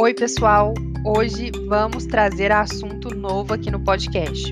Oi, 0.00 0.14
pessoal! 0.14 0.72
Hoje 1.04 1.52
vamos 1.68 2.06
trazer 2.06 2.50
assunto 2.50 3.14
novo 3.14 3.52
aqui 3.52 3.70
no 3.70 3.78
podcast. 3.78 4.50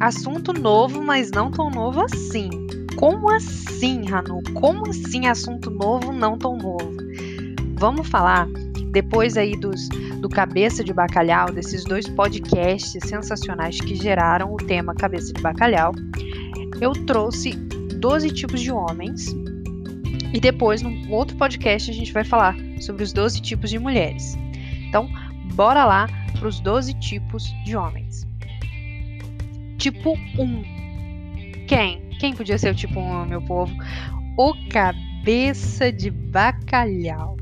Assunto 0.00 0.52
novo, 0.52 1.00
mas 1.00 1.30
não 1.30 1.48
tão 1.48 1.70
novo 1.70 2.00
assim. 2.00 2.50
Como 2.96 3.30
assim, 3.30 4.04
Ranu? 4.04 4.42
Como 4.54 4.90
assim 4.90 5.28
assunto 5.28 5.70
novo, 5.70 6.12
não 6.12 6.36
tão 6.36 6.58
novo? 6.58 6.92
Vamos 7.78 8.08
falar 8.08 8.48
depois 8.90 9.36
aí 9.36 9.56
dos, 9.56 9.88
do 10.20 10.28
Cabeça 10.28 10.82
de 10.82 10.92
Bacalhau, 10.92 11.52
desses 11.52 11.84
dois 11.84 12.08
podcasts 12.08 13.00
sensacionais 13.08 13.80
que 13.80 13.94
geraram 13.94 14.52
o 14.52 14.56
tema 14.56 14.92
Cabeça 14.92 15.32
de 15.32 15.40
Bacalhau. 15.40 15.94
Eu 16.80 16.90
trouxe 17.06 17.52
12 17.52 18.28
tipos 18.32 18.60
de 18.60 18.72
homens 18.72 19.32
e 20.32 20.40
depois, 20.40 20.82
num 20.82 21.12
outro 21.12 21.36
podcast, 21.36 21.88
a 21.88 21.94
gente 21.94 22.12
vai 22.12 22.24
falar 22.24 22.56
sobre 22.80 23.04
os 23.04 23.12
12 23.12 23.40
tipos 23.40 23.70
de 23.70 23.78
mulheres. 23.78 24.36
Bora 25.54 25.84
lá 25.84 26.08
para 26.36 26.48
os 26.48 26.58
12 26.58 26.94
tipos 26.94 27.54
de 27.64 27.76
homens. 27.76 28.26
Tipo 29.78 30.18
1. 30.36 31.66
Quem? 31.68 32.00
Quem 32.18 32.34
podia 32.34 32.58
ser 32.58 32.72
o 32.72 32.74
tipo 32.74 32.98
1, 32.98 33.26
meu 33.26 33.40
povo? 33.42 33.72
O 34.36 34.52
cabeça 34.68 35.92
de 35.92 36.10
bacalhau. 36.10 37.36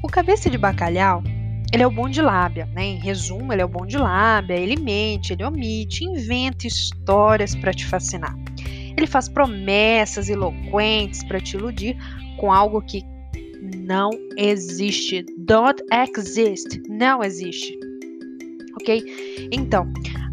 O 0.00 0.06
cabeça 0.06 0.48
de 0.48 0.56
bacalhau, 0.56 1.24
ele 1.72 1.82
é 1.82 1.86
o 1.86 1.90
bom 1.90 2.08
de 2.08 2.22
lábia, 2.22 2.66
né? 2.72 2.84
Em 2.84 2.98
resumo, 2.98 3.52
ele 3.52 3.62
é 3.62 3.64
o 3.64 3.68
bom 3.68 3.84
de 3.84 3.98
lábia, 3.98 4.54
ele 4.54 4.76
mente, 4.76 5.32
ele 5.32 5.42
omite, 5.42 6.04
inventa 6.04 6.68
histórias 6.68 7.56
para 7.56 7.72
te 7.72 7.84
fascinar. 7.84 8.36
Ele 8.96 9.06
faz 9.08 9.28
promessas 9.28 10.28
eloquentes 10.28 11.24
para 11.24 11.40
te 11.40 11.56
iludir 11.56 11.96
com 12.36 12.52
algo 12.52 12.80
que 12.80 13.02
não 13.74 14.10
existe. 14.36 15.24
Don't 15.38 15.82
exist. 15.92 16.82
Não 16.88 17.22
existe. 17.22 17.78
Ok? 18.80 19.48
Então, 19.52 19.90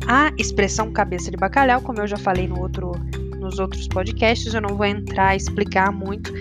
a 0.07 0.31
expressão 0.37 0.91
cabeça 0.91 1.31
de 1.31 1.37
bacalhau, 1.37 1.81
como 1.81 1.99
eu 1.99 2.07
já 2.07 2.17
falei 2.17 2.47
no 2.47 2.59
outro, 2.59 2.91
nos 3.39 3.59
outros 3.59 3.87
podcasts, 3.87 4.53
eu 4.53 4.61
não 4.61 4.75
vou 4.75 4.85
entrar 4.85 5.33
e 5.33 5.37
explicar 5.37 5.91
muito, 5.91 6.31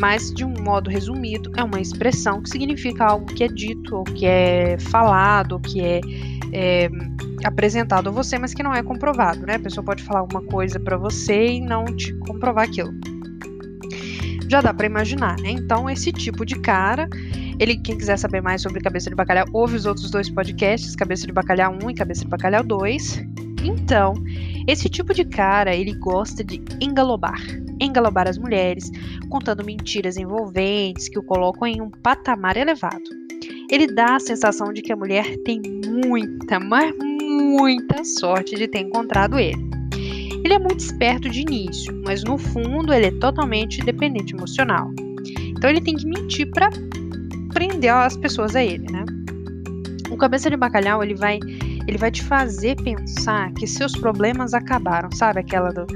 mas 0.00 0.32
de 0.32 0.44
um 0.44 0.54
modo 0.62 0.88
resumido, 0.88 1.50
é 1.56 1.62
uma 1.62 1.80
expressão 1.80 2.42
que 2.42 2.50
significa 2.50 3.04
algo 3.04 3.26
que 3.26 3.44
é 3.44 3.48
dito, 3.48 3.96
ou 3.96 4.04
que 4.04 4.26
é 4.26 4.78
falado, 4.78 5.52
ou 5.52 5.60
que 5.60 5.80
é, 5.80 6.00
é 6.52 6.90
apresentado 7.44 8.08
a 8.08 8.12
você, 8.12 8.38
mas 8.38 8.54
que 8.54 8.62
não 8.62 8.74
é 8.74 8.82
comprovado, 8.82 9.44
né? 9.46 9.56
A 9.56 9.60
pessoa 9.60 9.84
pode 9.84 10.02
falar 10.02 10.20
alguma 10.20 10.42
coisa 10.42 10.78
para 10.78 10.96
você 10.96 11.54
e 11.54 11.60
não 11.60 11.84
te 11.84 12.12
comprovar 12.20 12.64
aquilo 12.64 12.92
já 14.48 14.60
dá 14.60 14.72
para 14.72 14.86
imaginar, 14.86 15.36
né? 15.40 15.50
Então, 15.50 15.88
esse 15.88 16.10
tipo 16.12 16.44
de 16.44 16.58
cara, 16.58 17.08
ele, 17.58 17.76
quem 17.76 17.96
quiser 17.96 18.16
saber 18.16 18.40
mais 18.40 18.62
sobre 18.62 18.80
Cabeça 18.80 19.10
de 19.10 19.16
Bacalhau, 19.16 19.46
ouve 19.52 19.76
os 19.76 19.86
outros 19.86 20.10
dois 20.10 20.30
podcasts, 20.30 20.96
Cabeça 20.96 21.26
de 21.26 21.32
Bacalhau 21.32 21.76
1 21.82 21.90
e 21.90 21.94
Cabeça 21.94 22.22
de 22.22 22.28
Bacalhau 22.28 22.62
2. 22.62 23.22
Então, 23.62 24.14
esse 24.66 24.88
tipo 24.88 25.12
de 25.12 25.24
cara, 25.24 25.74
ele 25.74 25.94
gosta 25.94 26.44
de 26.44 26.62
engalobar, 26.80 27.40
engalobar 27.80 28.28
as 28.28 28.38
mulheres, 28.38 28.90
contando 29.28 29.64
mentiras 29.64 30.16
envolventes 30.16 31.08
que 31.08 31.18
o 31.18 31.22
colocam 31.22 31.66
em 31.66 31.80
um 31.80 31.90
patamar 31.90 32.56
elevado. 32.56 33.04
Ele 33.70 33.86
dá 33.86 34.16
a 34.16 34.20
sensação 34.20 34.72
de 34.72 34.80
que 34.80 34.92
a 34.92 34.96
mulher 34.96 35.36
tem 35.44 35.60
muita, 36.06 36.58
mas 36.58 36.94
muita 36.98 38.02
sorte 38.04 38.56
de 38.56 38.66
ter 38.66 38.80
encontrado 38.80 39.38
ele. 39.38 39.77
Ele 40.48 40.54
é 40.54 40.58
muito 40.58 40.80
esperto 40.80 41.28
de 41.28 41.42
início, 41.42 41.94
mas 42.06 42.24
no 42.24 42.38
fundo 42.38 42.90
ele 42.90 43.04
é 43.04 43.10
totalmente 43.10 43.84
dependente 43.84 44.34
emocional. 44.34 44.90
Então 45.40 45.68
ele 45.68 45.82
tem 45.82 45.94
que 45.94 46.06
mentir 46.06 46.50
para 46.50 46.70
prender 47.52 47.92
as 47.92 48.16
pessoas 48.16 48.56
a 48.56 48.64
ele, 48.64 48.90
né? 48.90 49.04
O 50.10 50.16
cabeça 50.16 50.48
de 50.48 50.56
bacalhau 50.56 51.04
ele 51.04 51.14
vai 51.14 51.38
ele 51.86 51.98
vai 51.98 52.10
te 52.10 52.22
fazer 52.22 52.82
pensar 52.82 53.52
que 53.52 53.66
seus 53.66 53.92
problemas 53.92 54.54
acabaram, 54.54 55.12
sabe 55.12 55.40
aquela 55.40 55.70
do, 55.70 55.86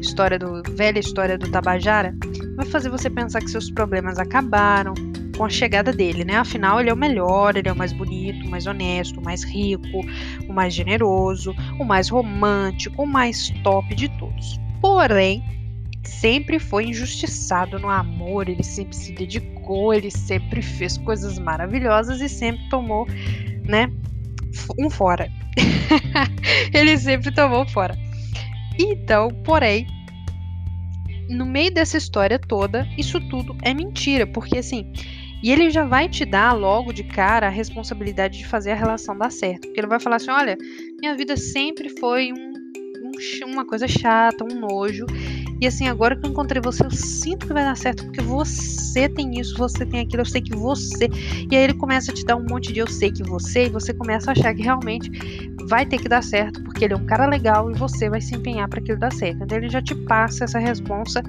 história 0.00 0.38
do 0.38 0.62
velha 0.74 0.98
história 0.98 1.36
do 1.36 1.50
Tabajara? 1.50 2.16
Vai 2.56 2.64
fazer 2.64 2.88
você 2.88 3.10
pensar 3.10 3.40
que 3.40 3.50
seus 3.50 3.70
problemas 3.70 4.18
acabaram, 4.18 4.94
com 5.38 5.44
a 5.44 5.48
chegada 5.48 5.92
dele, 5.92 6.24
né? 6.24 6.36
Afinal, 6.36 6.80
ele 6.80 6.90
é 6.90 6.92
o 6.92 6.96
melhor, 6.96 7.56
ele 7.56 7.68
é 7.68 7.72
o 7.72 7.76
mais 7.76 7.92
bonito, 7.92 8.44
o 8.44 8.50
mais 8.50 8.66
honesto, 8.66 9.20
o 9.20 9.24
mais 9.24 9.44
rico, 9.44 10.04
o 10.48 10.52
mais 10.52 10.74
generoso, 10.74 11.54
o 11.78 11.84
mais 11.84 12.08
romântico, 12.08 13.04
o 13.04 13.06
mais 13.06 13.48
top 13.62 13.94
de 13.94 14.08
todos. 14.18 14.58
Porém, 14.80 15.44
sempre 16.04 16.58
foi 16.58 16.86
injustiçado 16.86 17.78
no 17.78 17.88
amor, 17.88 18.48
ele 18.48 18.64
sempre 18.64 18.96
se 18.96 19.12
dedicou, 19.12 19.94
ele 19.94 20.10
sempre 20.10 20.60
fez 20.60 20.98
coisas 20.98 21.38
maravilhosas 21.38 22.20
e 22.20 22.28
sempre 22.28 22.68
tomou, 22.68 23.06
né, 23.64 23.88
um 24.76 24.90
fora. 24.90 25.30
ele 26.74 26.98
sempre 26.98 27.30
tomou 27.30 27.64
fora. 27.68 27.96
Então, 28.76 29.28
porém, 29.44 29.86
no 31.28 31.46
meio 31.46 31.72
dessa 31.72 31.96
história 31.96 32.40
toda, 32.40 32.88
isso 32.96 33.20
tudo 33.28 33.56
é 33.62 33.72
mentira, 33.72 34.26
porque 34.26 34.58
assim, 34.58 34.92
e 35.42 35.52
ele 35.52 35.70
já 35.70 35.84
vai 35.84 36.08
te 36.08 36.24
dar 36.24 36.52
logo 36.52 36.92
de 36.92 37.04
cara 37.04 37.46
a 37.46 37.50
responsabilidade 37.50 38.38
de 38.38 38.46
fazer 38.46 38.72
a 38.72 38.74
relação 38.74 39.16
dar 39.16 39.30
certo. 39.30 39.62
Porque 39.62 39.80
ele 39.80 39.86
vai 39.86 40.00
falar 40.00 40.16
assim: 40.16 40.30
olha, 40.30 40.56
minha 41.00 41.14
vida 41.16 41.36
sempre 41.36 41.88
foi 42.00 42.32
um, 42.32 42.52
um, 43.04 43.52
uma 43.52 43.64
coisa 43.64 43.86
chata, 43.86 44.44
um 44.44 44.58
nojo. 44.58 45.06
E 45.60 45.66
assim, 45.66 45.88
agora 45.88 46.14
que 46.14 46.24
eu 46.24 46.30
encontrei 46.30 46.62
você, 46.62 46.84
eu 46.84 46.90
sinto 46.90 47.46
que 47.46 47.52
vai 47.52 47.64
dar 47.64 47.76
certo, 47.76 48.04
porque 48.04 48.20
você 48.20 49.08
tem 49.08 49.40
isso, 49.40 49.56
você 49.58 49.84
tem 49.84 50.00
aquilo, 50.00 50.22
eu 50.22 50.26
sei 50.26 50.40
que 50.40 50.54
você. 50.54 51.08
E 51.50 51.56
aí 51.56 51.64
ele 51.64 51.74
começa 51.74 52.12
a 52.12 52.14
te 52.14 52.24
dar 52.24 52.36
um 52.36 52.46
monte 52.48 52.72
de 52.72 52.78
eu 52.78 52.86
sei 52.86 53.10
que 53.10 53.24
você, 53.24 53.66
e 53.66 53.68
você 53.68 53.92
começa 53.92 54.30
a 54.30 54.32
achar 54.32 54.54
que 54.54 54.62
realmente 54.62 55.10
vai 55.68 55.84
ter 55.84 55.98
que 55.98 56.08
dar 56.08 56.22
certo, 56.22 56.62
porque 56.62 56.84
ele 56.84 56.94
é 56.94 56.96
um 56.96 57.06
cara 57.06 57.26
legal 57.26 57.70
e 57.70 57.74
você 57.74 58.08
vai 58.08 58.20
se 58.20 58.36
empenhar 58.36 58.68
para 58.68 58.78
aquilo 58.78 58.98
dar 58.98 59.12
certo. 59.12 59.42
Então 59.42 59.58
ele 59.58 59.68
já 59.68 59.82
te 59.82 59.94
passa 59.94 60.44
essa 60.44 60.60
responsa 60.60 61.22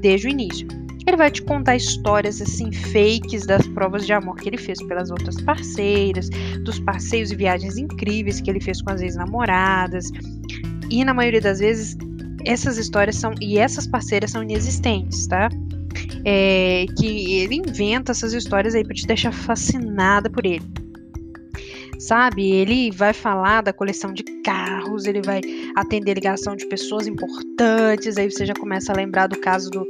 desde 0.00 0.26
o 0.26 0.30
início. 0.30 0.66
Ele 1.06 1.16
vai 1.16 1.30
te 1.30 1.42
contar 1.42 1.76
histórias 1.76 2.42
assim 2.42 2.72
fakes 2.72 3.46
das 3.46 3.66
provas 3.68 4.04
de 4.04 4.12
amor 4.12 4.36
que 4.36 4.48
ele 4.48 4.58
fez 4.58 4.82
pelas 4.86 5.10
outras 5.10 5.40
parceiras, 5.40 6.28
dos 6.64 6.80
passeios 6.80 7.30
e 7.30 7.36
viagens 7.36 7.76
incríveis 7.78 8.40
que 8.40 8.50
ele 8.50 8.60
fez 8.60 8.82
com 8.82 8.90
as 8.90 9.00
ex-namoradas. 9.00 10.10
E 10.90 11.04
na 11.04 11.14
maioria 11.14 11.40
das 11.40 11.60
vezes 11.60 11.96
essas 12.44 12.76
histórias 12.76 13.16
são 13.16 13.34
e 13.40 13.58
essas 13.58 13.86
parceiras 13.86 14.32
são 14.32 14.42
inexistentes, 14.42 15.26
tá? 15.26 15.48
É, 16.24 16.86
que 16.98 17.40
ele 17.40 17.56
inventa 17.56 18.12
essas 18.12 18.32
histórias 18.32 18.74
aí 18.74 18.84
para 18.84 18.94
te 18.94 19.06
deixar 19.06 19.32
fascinada 19.32 20.28
por 20.28 20.44
ele 20.44 20.64
sabe? 21.98 22.50
Ele 22.50 22.90
vai 22.90 23.12
falar 23.12 23.62
da 23.62 23.72
coleção 23.72 24.12
de 24.12 24.22
carros, 24.42 25.06
ele 25.06 25.22
vai 25.22 25.40
atender 25.76 26.14
ligação 26.14 26.56
de 26.56 26.66
pessoas 26.66 27.06
importantes, 27.06 28.16
aí 28.16 28.30
você 28.30 28.44
já 28.44 28.54
começa 28.54 28.92
a 28.92 28.96
lembrar 28.96 29.26
do 29.26 29.38
caso 29.40 29.70
do, 29.70 29.86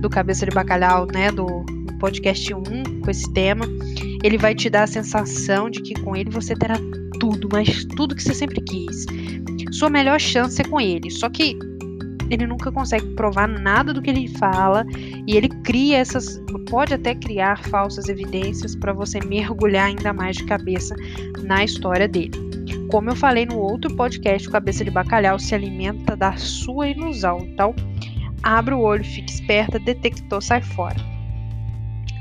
do 0.00 0.08
Cabeça 0.08 0.46
de 0.46 0.54
Bacalhau, 0.54 1.06
né, 1.06 1.30
do, 1.30 1.64
podcast 1.98 2.54
1 2.54 3.00
com 3.00 3.10
esse 3.10 3.30
tema. 3.32 3.66
Ele 4.22 4.38
vai 4.38 4.54
te 4.54 4.70
dar 4.70 4.84
a 4.84 4.86
sensação 4.86 5.68
de 5.68 5.82
que 5.82 5.94
com 6.00 6.16
ele 6.16 6.30
você 6.30 6.54
terá 6.54 6.76
tudo, 7.20 7.48
mas 7.52 7.84
tudo 7.84 8.14
que 8.14 8.22
você 8.22 8.34
sempre 8.34 8.60
quis. 8.60 9.06
Sua 9.72 9.90
melhor 9.90 10.18
chance 10.18 10.60
é 10.60 10.64
com 10.64 10.80
ele, 10.80 11.10
só 11.10 11.28
que 11.28 11.58
ele 12.30 12.46
nunca 12.46 12.70
consegue 12.70 13.06
provar 13.14 13.48
nada 13.48 13.92
do 13.92 14.02
que 14.02 14.10
ele 14.10 14.28
fala 14.28 14.84
e 15.26 15.36
ele 15.36 15.48
cria 15.48 15.98
essas, 15.98 16.40
pode 16.68 16.94
até 16.94 17.14
criar 17.14 17.62
falsas 17.64 18.08
evidências 18.08 18.76
para 18.76 18.92
você 18.92 19.18
mergulhar 19.24 19.86
ainda 19.86 20.12
mais 20.12 20.36
de 20.36 20.44
cabeça 20.44 20.94
na 21.42 21.64
história 21.64 22.06
dele. 22.06 22.48
Como 22.90 23.10
eu 23.10 23.16
falei 23.16 23.44
no 23.44 23.58
outro 23.58 23.94
podcast, 23.94 24.48
o 24.48 24.50
Cabeça 24.50 24.82
de 24.82 24.90
Bacalhau 24.90 25.38
se 25.38 25.54
alimenta 25.54 26.16
da 26.16 26.36
sua 26.36 26.88
ilusão. 26.88 27.40
Então, 27.42 27.74
abre 28.42 28.74
o 28.74 28.80
olho, 28.80 29.04
fique 29.04 29.32
esperta, 29.32 29.78
detectou, 29.78 30.40
sai 30.40 30.62
fora. 30.62 30.96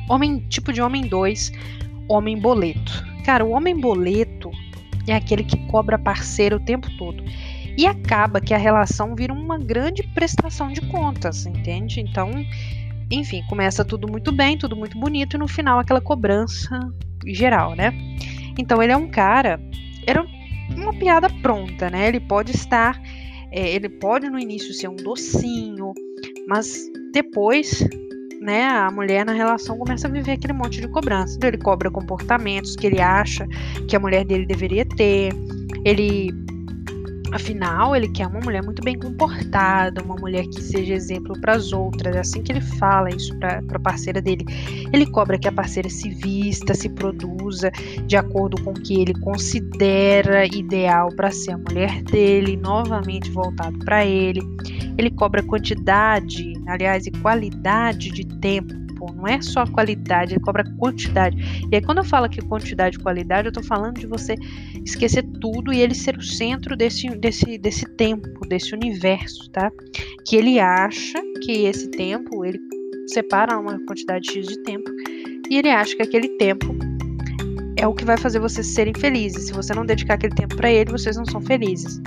Homem, 0.09 0.39
tipo 0.49 0.71
de 0.71 0.81
homem 0.81 1.07
2, 1.07 1.51
homem 2.07 2.39
boleto. 2.39 3.05
Cara, 3.25 3.43
o 3.43 3.51
homem 3.51 3.77
boleto 3.79 4.49
é 5.07 5.13
aquele 5.13 5.43
que 5.43 5.57
cobra 5.67 5.97
parceiro 5.97 6.57
o 6.57 6.59
tempo 6.59 6.87
todo. 6.97 7.23
E 7.77 7.85
acaba 7.85 8.41
que 8.41 8.53
a 8.53 8.57
relação 8.57 9.15
vira 9.15 9.33
uma 9.33 9.57
grande 9.57 10.03
prestação 10.03 10.71
de 10.71 10.81
contas, 10.81 11.45
entende? 11.45 11.99
Então, 11.99 12.31
enfim, 13.11 13.43
começa 13.47 13.85
tudo 13.85 14.07
muito 14.07 14.31
bem, 14.31 14.57
tudo 14.57 14.75
muito 14.75 14.97
bonito, 14.99 15.35
e 15.35 15.39
no 15.39 15.47
final 15.47 15.79
aquela 15.79 16.01
cobrança 16.01 16.79
geral, 17.25 17.75
né? 17.75 17.93
Então 18.57 18.81
ele 18.81 18.91
é 18.91 18.97
um 18.97 19.09
cara. 19.09 19.59
Era 20.05 20.25
uma 20.75 20.93
piada 20.93 21.29
pronta, 21.41 21.89
né? 21.89 22.07
Ele 22.07 22.19
pode 22.19 22.51
estar. 22.51 22.99
É, 23.51 23.69
ele 23.69 23.87
pode 23.87 24.29
no 24.29 24.39
início 24.39 24.73
ser 24.73 24.89
um 24.89 24.95
docinho, 24.95 25.93
mas 26.47 26.89
depois 27.13 27.83
né, 28.41 28.63
a 28.65 28.89
mulher 28.89 29.25
na 29.25 29.33
relação 29.33 29.77
começa 29.77 30.07
a 30.07 30.11
viver 30.11 30.33
aquele 30.33 30.53
monte 30.53 30.79
de 30.79 30.87
cobrança. 30.87 31.35
Então, 31.35 31.49
ele 31.49 31.57
cobra 31.57 31.91
comportamentos 31.91 32.75
que 32.75 32.87
ele 32.87 33.01
acha 33.01 33.47
que 33.87 33.95
a 33.95 33.99
mulher 33.99 34.23
dele 34.23 34.45
deveria 34.45 34.85
ter. 34.85 35.33
Ele 35.83 36.31
Afinal, 37.31 37.95
ele 37.95 38.07
quer 38.07 38.27
uma 38.27 38.39
mulher 38.39 38.63
muito 38.63 38.81
bem 38.81 38.97
comportada, 38.97 40.01
uma 40.01 40.15
mulher 40.15 40.45
que 40.47 40.61
seja 40.61 40.93
exemplo 40.93 41.39
para 41.41 41.55
as 41.55 41.73
outras. 41.73 42.15
É 42.15 42.19
assim 42.19 42.41
que 42.41 42.51
ele 42.51 42.61
fala 42.61 43.09
isso 43.09 43.35
para 43.37 43.61
a 43.73 43.79
parceira 43.79 44.21
dele. 44.21 44.45
Ele 44.93 45.05
cobra 45.05 45.37
que 45.37 45.47
a 45.47 45.51
parceira 45.51 45.89
se 45.89 46.09
vista, 46.09 46.73
se 46.73 46.89
produza 46.89 47.69
de 48.05 48.15
acordo 48.15 48.61
com 48.63 48.71
o 48.71 48.73
que 48.73 49.01
ele 49.01 49.13
considera 49.19 50.45
ideal 50.45 51.09
para 51.15 51.31
ser 51.31 51.51
a 51.51 51.57
mulher 51.57 52.01
dele, 52.03 52.55
novamente 52.55 53.29
voltado 53.31 53.77
para 53.79 54.05
ele. 54.05 54.41
Ele 54.97 55.11
cobra 55.11 55.43
quantidade, 55.43 56.53
aliás, 56.67 57.05
e 57.07 57.11
qualidade 57.11 58.09
de 58.09 58.25
tempo 58.39 58.86
não 59.13 59.27
é 59.27 59.41
só 59.41 59.65
qualidade, 59.65 60.33
ele 60.33 60.39
cobra 60.39 60.63
quantidade. 60.77 61.37
E 61.71 61.75
aí, 61.75 61.81
quando 61.81 61.99
eu 61.99 62.03
falo 62.03 62.29
que 62.29 62.41
quantidade 62.41 62.97
e 62.97 62.99
qualidade, 62.99 63.47
eu 63.47 63.49
estou 63.49 63.63
falando 63.63 63.99
de 63.99 64.07
você 64.07 64.35
esquecer 64.85 65.23
tudo 65.39 65.71
e 65.71 65.79
ele 65.79 65.93
ser 65.93 66.17
o 66.17 66.21
centro 66.21 66.75
desse, 66.75 67.09
desse, 67.09 67.57
desse 67.57 67.85
tempo, 67.95 68.47
desse 68.47 68.73
universo, 68.73 69.49
tá? 69.51 69.71
Que 70.25 70.35
ele 70.35 70.59
acha 70.59 71.19
que 71.43 71.65
esse 71.65 71.89
tempo, 71.91 72.43
ele 72.43 72.59
separa 73.07 73.57
uma 73.57 73.79
quantidade 73.85 74.31
X 74.31 74.47
de 74.47 74.61
tempo, 74.63 74.89
e 75.49 75.57
ele 75.57 75.69
acha 75.69 75.95
que 75.95 76.03
aquele 76.03 76.29
tempo 76.37 76.75
é 77.77 77.87
o 77.87 77.93
que 77.93 78.03
vai 78.03 78.17
fazer 78.17 78.39
vocês 78.39 78.67
serem 78.67 78.93
felizes. 78.93 79.45
Se 79.45 79.53
você 79.53 79.73
não 79.73 79.85
dedicar 79.85 80.15
aquele 80.15 80.33
tempo 80.33 80.55
para 80.55 80.71
ele, 80.71 80.91
vocês 80.91 81.15
não 81.15 81.25
são 81.25 81.39
felizes. 81.39 82.01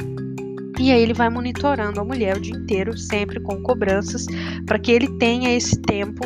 E 0.80 0.90
aí 0.90 1.02
ele 1.02 1.12
vai 1.12 1.28
monitorando 1.28 2.00
a 2.00 2.04
mulher 2.04 2.36
o 2.36 2.40
dia 2.40 2.56
inteiro, 2.56 2.96
sempre 2.96 3.38
com 3.38 3.62
cobranças, 3.62 4.26
para 4.66 4.78
que 4.78 4.90
ele 4.90 5.08
tenha 5.18 5.54
esse 5.54 5.78
tempo 5.82 6.22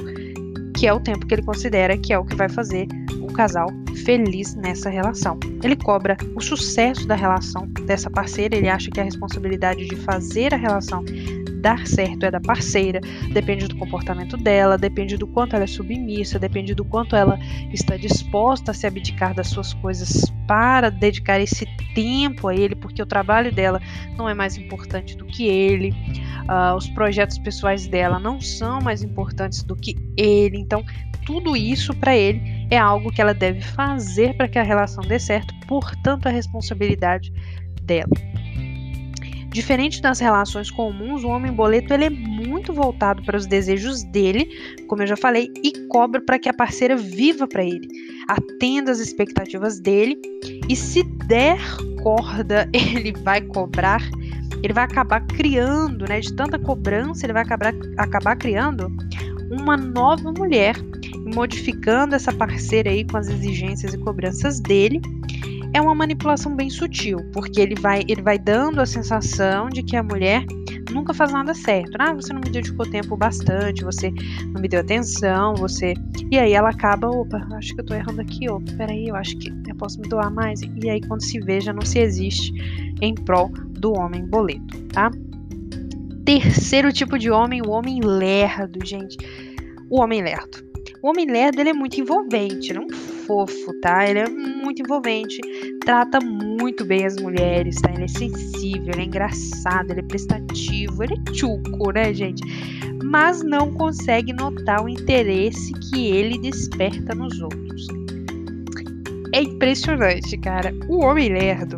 que 0.85 0.89
é 0.89 0.93
o 0.93 1.01
tempo 1.01 1.25
que 1.25 1.35
ele 1.35 1.43
considera 1.43 1.97
que 1.97 2.13
é 2.13 2.19
o 2.19 2.27
que 2.27 2.37
vai 2.37 2.47
fazer 2.47 2.87
o 3.23 3.29
casal 3.29 3.69
feliz 4.05 4.55
nessa 4.55 4.91
relação. 4.91 5.41
Ele 5.63 5.77
cobra 5.77 6.15
o 6.37 6.43
sucesso 6.43 7.09
da 7.09 7.15
relação 7.15 7.67
dessa 7.87 8.11
parceira, 8.11 8.55
ele 8.55 8.69
acha 8.69 8.91
que 8.91 9.01
a 9.01 9.03
responsabilidade 9.03 9.89
de 9.89 9.97
fazer 9.97 10.53
a 10.53 10.59
relação 10.59 11.03
dar 11.63 11.87
certo 11.87 12.27
é 12.27 12.31
da 12.31 12.39
parceira, 12.39 13.01
depende 13.33 13.67
do 13.67 13.77
comportamento 13.77 14.37
dela, 14.37 14.77
depende 14.77 15.17
do 15.17 15.27
quanto 15.27 15.57
ela 15.57 15.65
é 15.65 15.67
submissa, 15.67 16.39
depende 16.39 16.75
do 16.75 16.85
quanto 16.85 17.17
ela 17.17 17.39
está 17.73 17.97
disposta 17.97 18.73
a 18.73 18.75
se 18.75 18.87
abdicar 18.87 19.35
das 19.35 19.49
suas 19.49 19.73
coisas 19.73 20.31
para 20.47 20.91
dedicar 20.91 21.41
esse 21.41 21.67
tempo 21.95 22.49
a 22.49 22.55
ele, 22.55 22.75
porque 22.75 23.03
o 23.03 23.07
trabalho 23.07 23.53
dela 23.53 23.81
não 24.17 24.29
é 24.29 24.35
mais 24.35 24.57
importante 24.57 25.17
do 25.17 25.25
que 25.25 25.47
ele 25.47 25.95
uh, 26.49 26.77
os 26.77 26.89
projetos 26.89 27.39
pessoais 27.39 27.87
dela 27.87 28.19
não 28.19 28.41
são 28.41 28.81
mais 28.81 29.03
importantes 29.03 29.63
do 29.63 29.77
que 29.77 29.97
ele. 30.17 30.59
Então, 30.59 30.85
tudo 31.27 31.57
isso 31.57 31.95
para 31.95 32.17
ele 32.17 32.67
é 32.71 32.79
algo 32.79 33.11
que 33.11 33.21
ela 33.21 33.35
deve 33.35 33.61
fazer 33.61 34.37
para 34.37 34.49
que 34.49 34.59
a 34.59 34.63
relação 34.63 35.03
dê 35.05 35.19
certo, 35.19 35.55
portanto, 35.67 36.27
a 36.27 36.31
responsabilidade 36.31 37.33
dela. 37.83 38.13
Diferente 39.55 40.03
das 40.03 40.19
relações 40.19 40.69
comuns, 40.69 41.23
o 41.23 41.29
homem 41.29 41.53
boleto 41.53 41.95
ele 41.95 42.07
é 42.07 42.11
muito 42.11 42.73
voltado 42.73 43.23
para 43.23 43.37
os 43.37 43.47
desejos 43.47 44.03
dele, 44.03 44.49
como 44.89 45.03
eu 45.03 45.07
já 45.07 45.17
falei, 45.17 45.49
e 45.63 45.87
cobra 45.87 46.21
para 46.21 46.41
que 46.41 46.49
a 46.49 46.53
parceira 46.53 46.97
viva 46.97 47.47
para 47.47 47.65
ele, 47.65 47.87
atenda 48.27 48.91
às 48.91 48.99
expectativas 48.99 49.79
dele 49.79 50.21
e 50.69 50.75
se 50.75 51.05
der 51.05 51.61
corda, 52.03 52.69
ele 52.75 53.13
vai 53.23 53.41
cobrar 53.43 54.03
ele 54.65 54.73
vai 54.73 54.85
acabar 54.85 55.21
criando, 55.27 56.07
né, 56.09 56.21
de 56.21 56.35
tanta 56.35 56.59
cobrança, 56.59 57.27
ele 57.27 57.35
vai 57.35 57.43
acabar, 57.43 57.75
acabar 57.99 58.35
criando 58.35 58.91
uma 59.51 59.77
nova 59.77 60.33
mulher, 60.33 60.75
modificando 61.35 62.15
essa 62.15 62.33
parceira 62.33 62.91
aí 62.91 63.05
com 63.05 63.19
as 63.19 63.29
exigências 63.29 63.93
e 63.93 63.99
cobranças 63.99 64.61
dele. 64.61 65.03
É 65.75 65.81
uma 65.81 65.93
manipulação 65.93 66.55
bem 66.55 66.71
sutil, 66.71 67.19
porque 67.33 67.61
ele 67.61 67.75
vai, 67.75 68.05
ele 68.07 68.23
vai 68.23 68.39
dando 68.39 68.81
a 68.81 68.87
sensação 68.87 69.69
de 69.69 69.83
que 69.83 69.97
a 69.97 70.05
mulher 70.05 70.47
nunca 70.93 71.13
faz 71.13 71.33
nada 71.33 71.53
certo. 71.53 71.97
Ah, 71.99 72.15
você 72.15 72.33
não 72.33 72.41
me 72.41 72.49
dedicou 72.49 72.89
tempo 72.89 73.17
bastante, 73.17 73.83
você 73.83 74.13
não 74.53 74.61
me 74.61 74.69
deu 74.69 74.81
atenção, 74.81 75.53
você. 75.57 75.95
E 76.31 76.39
aí 76.39 76.53
ela 76.53 76.71
acaba, 76.71 77.11
opa, 77.11 77.45
acho 77.55 77.75
que 77.75 77.81
eu 77.81 77.87
tô 77.87 77.93
errando 77.93 78.21
aqui, 78.21 78.49
opa, 78.49 78.71
peraí, 78.77 79.09
eu 79.09 79.17
acho 79.17 79.37
que 79.37 79.53
eu 79.69 79.75
posso 79.75 80.01
me 80.01 80.09
doar 80.09 80.33
mais. 80.33 80.61
E 80.63 80.89
aí 80.89 81.01
quando 81.09 81.25
se 81.25 81.41
vê, 81.41 81.61
já 81.61 81.73
não 81.73 81.83
se 81.83 81.99
existe 81.99 82.53
em 83.03 83.13
prol 83.13 83.49
do 83.71 83.99
homem 83.99 84.25
boleto, 84.25 84.81
tá? 84.93 85.11
Terceiro 86.25 86.93
tipo 86.93 87.19
de 87.19 87.33
homem, 87.33 87.61
o 87.61 87.71
homem 87.71 88.01
lerdo, 88.01 88.79
gente. 88.87 89.17
O 89.91 90.01
homem 90.01 90.23
lerdo. 90.23 90.65
O 91.03 91.09
homem 91.09 91.27
lerdo 91.27 91.61
ele 91.61 91.71
é 91.71 91.75
muito 91.75 92.01
envolvente, 92.01 92.71
ele 92.71 92.79
é 92.79 92.83
um 92.83 93.14
fofo, 93.27 93.73
tá? 93.81 94.09
Ele 94.09 94.21
é 94.21 94.29
muito 94.29 94.83
envolvente, 94.83 95.41
trata 95.85 96.19
muito 96.21 96.85
bem 96.85 97.05
as 97.05 97.17
mulheres, 97.17 97.81
tá? 97.81 97.93
Ele 97.93 98.05
é 98.05 98.09
sensível, 98.09 98.93
ele 98.93 99.03
é 99.03 99.05
engraçado, 99.05 99.91
ele 99.91 100.01
é 100.01 100.05
prestativo, 100.05 101.03
ele 101.03 101.15
é 101.15 101.33
tchuco, 101.33 101.93
né, 101.93 102.13
gente? 102.13 102.43
Mas 103.03 103.43
não 103.43 103.73
consegue 103.73 104.33
notar 104.33 104.85
o 104.85 104.89
interesse 104.89 105.73
que 105.73 106.09
ele 106.09 106.39
desperta 106.39 107.15
nos 107.15 107.41
outros. 107.41 107.87
É 109.33 109.43
impressionante, 109.43 110.37
cara. 110.39 110.73
O 110.89 111.05
homem 111.05 111.29
lerdo, 111.29 111.77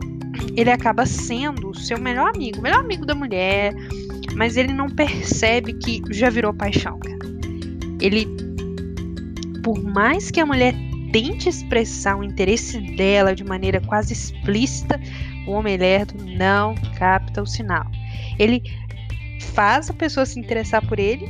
ele 0.56 0.70
acaba 0.70 1.06
sendo 1.06 1.70
o 1.70 1.74
seu 1.74 1.98
melhor 1.98 2.34
amigo, 2.34 2.58
o 2.58 2.62
melhor 2.62 2.80
amigo 2.80 3.06
da 3.06 3.14
mulher, 3.14 3.74
mas 4.34 4.56
ele 4.56 4.72
não 4.72 4.88
percebe 4.88 5.72
que 5.72 6.02
já 6.10 6.28
virou 6.28 6.52
paixão, 6.52 6.98
cara. 7.00 7.16
Ele, 8.00 8.26
por 9.62 9.82
mais 9.82 10.30
que 10.30 10.40
a 10.40 10.46
mulher 10.46 10.74
tente 11.16 11.48
expressar 11.48 12.18
o 12.18 12.22
interesse 12.22 12.78
dela 12.78 13.34
de 13.34 13.42
maneira 13.42 13.80
quase 13.80 14.12
explícita, 14.12 15.00
o 15.46 15.52
homem 15.52 15.78
lerdo 15.78 16.14
não 16.22 16.74
capta 16.98 17.40
o 17.40 17.46
sinal. 17.46 17.86
Ele 18.38 18.62
faz 19.54 19.88
a 19.88 19.94
pessoa 19.94 20.26
se 20.26 20.38
interessar 20.38 20.86
por 20.86 20.98
ele, 20.98 21.26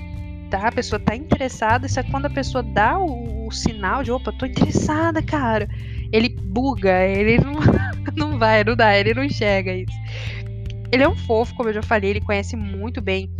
tá? 0.50 0.66
A 0.66 0.72
pessoa 0.72 0.98
tá 0.98 1.14
interessada, 1.14 1.86
só 1.86 2.02
que 2.02 2.10
quando 2.10 2.26
a 2.26 2.30
pessoa 2.30 2.64
dá 2.64 2.98
o, 2.98 3.46
o 3.46 3.52
sinal 3.52 4.02
de 4.02 4.10
opa, 4.10 4.32
tô 4.32 4.44
interessada, 4.44 5.22
cara, 5.22 5.68
ele 6.10 6.30
buga, 6.30 7.04
ele 7.06 7.38
não 7.46 7.54
não 8.16 8.38
vai, 8.40 8.64
não 8.64 8.74
dá, 8.74 8.98
ele 8.98 9.14
não 9.14 9.22
enxerga 9.22 9.72
isso. 9.72 9.96
Ele 10.90 11.04
é 11.04 11.08
um 11.08 11.14
fofo, 11.14 11.54
como 11.54 11.68
eu 11.68 11.74
já 11.74 11.82
falei, 11.82 12.10
ele 12.10 12.20
conhece 12.20 12.56
muito 12.56 13.00
bem 13.00 13.30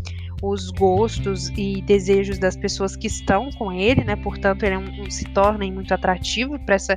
os 0.43 0.71
gostos 0.71 1.49
e 1.57 1.83
desejos 1.83 2.39
das 2.39 2.57
pessoas 2.57 2.97
que 2.97 3.07
estão 3.07 3.51
com 3.53 3.73
ele, 3.73 4.05
né? 4.05 4.17
Portanto, 4.17 4.63
ele 4.65 4.75
é 4.75 4.79
um, 4.79 5.11
se 5.11 5.25
torna 5.27 5.67
muito 5.71 5.93
atrativo 5.93 6.59
para 6.65 6.75
essa 6.75 6.97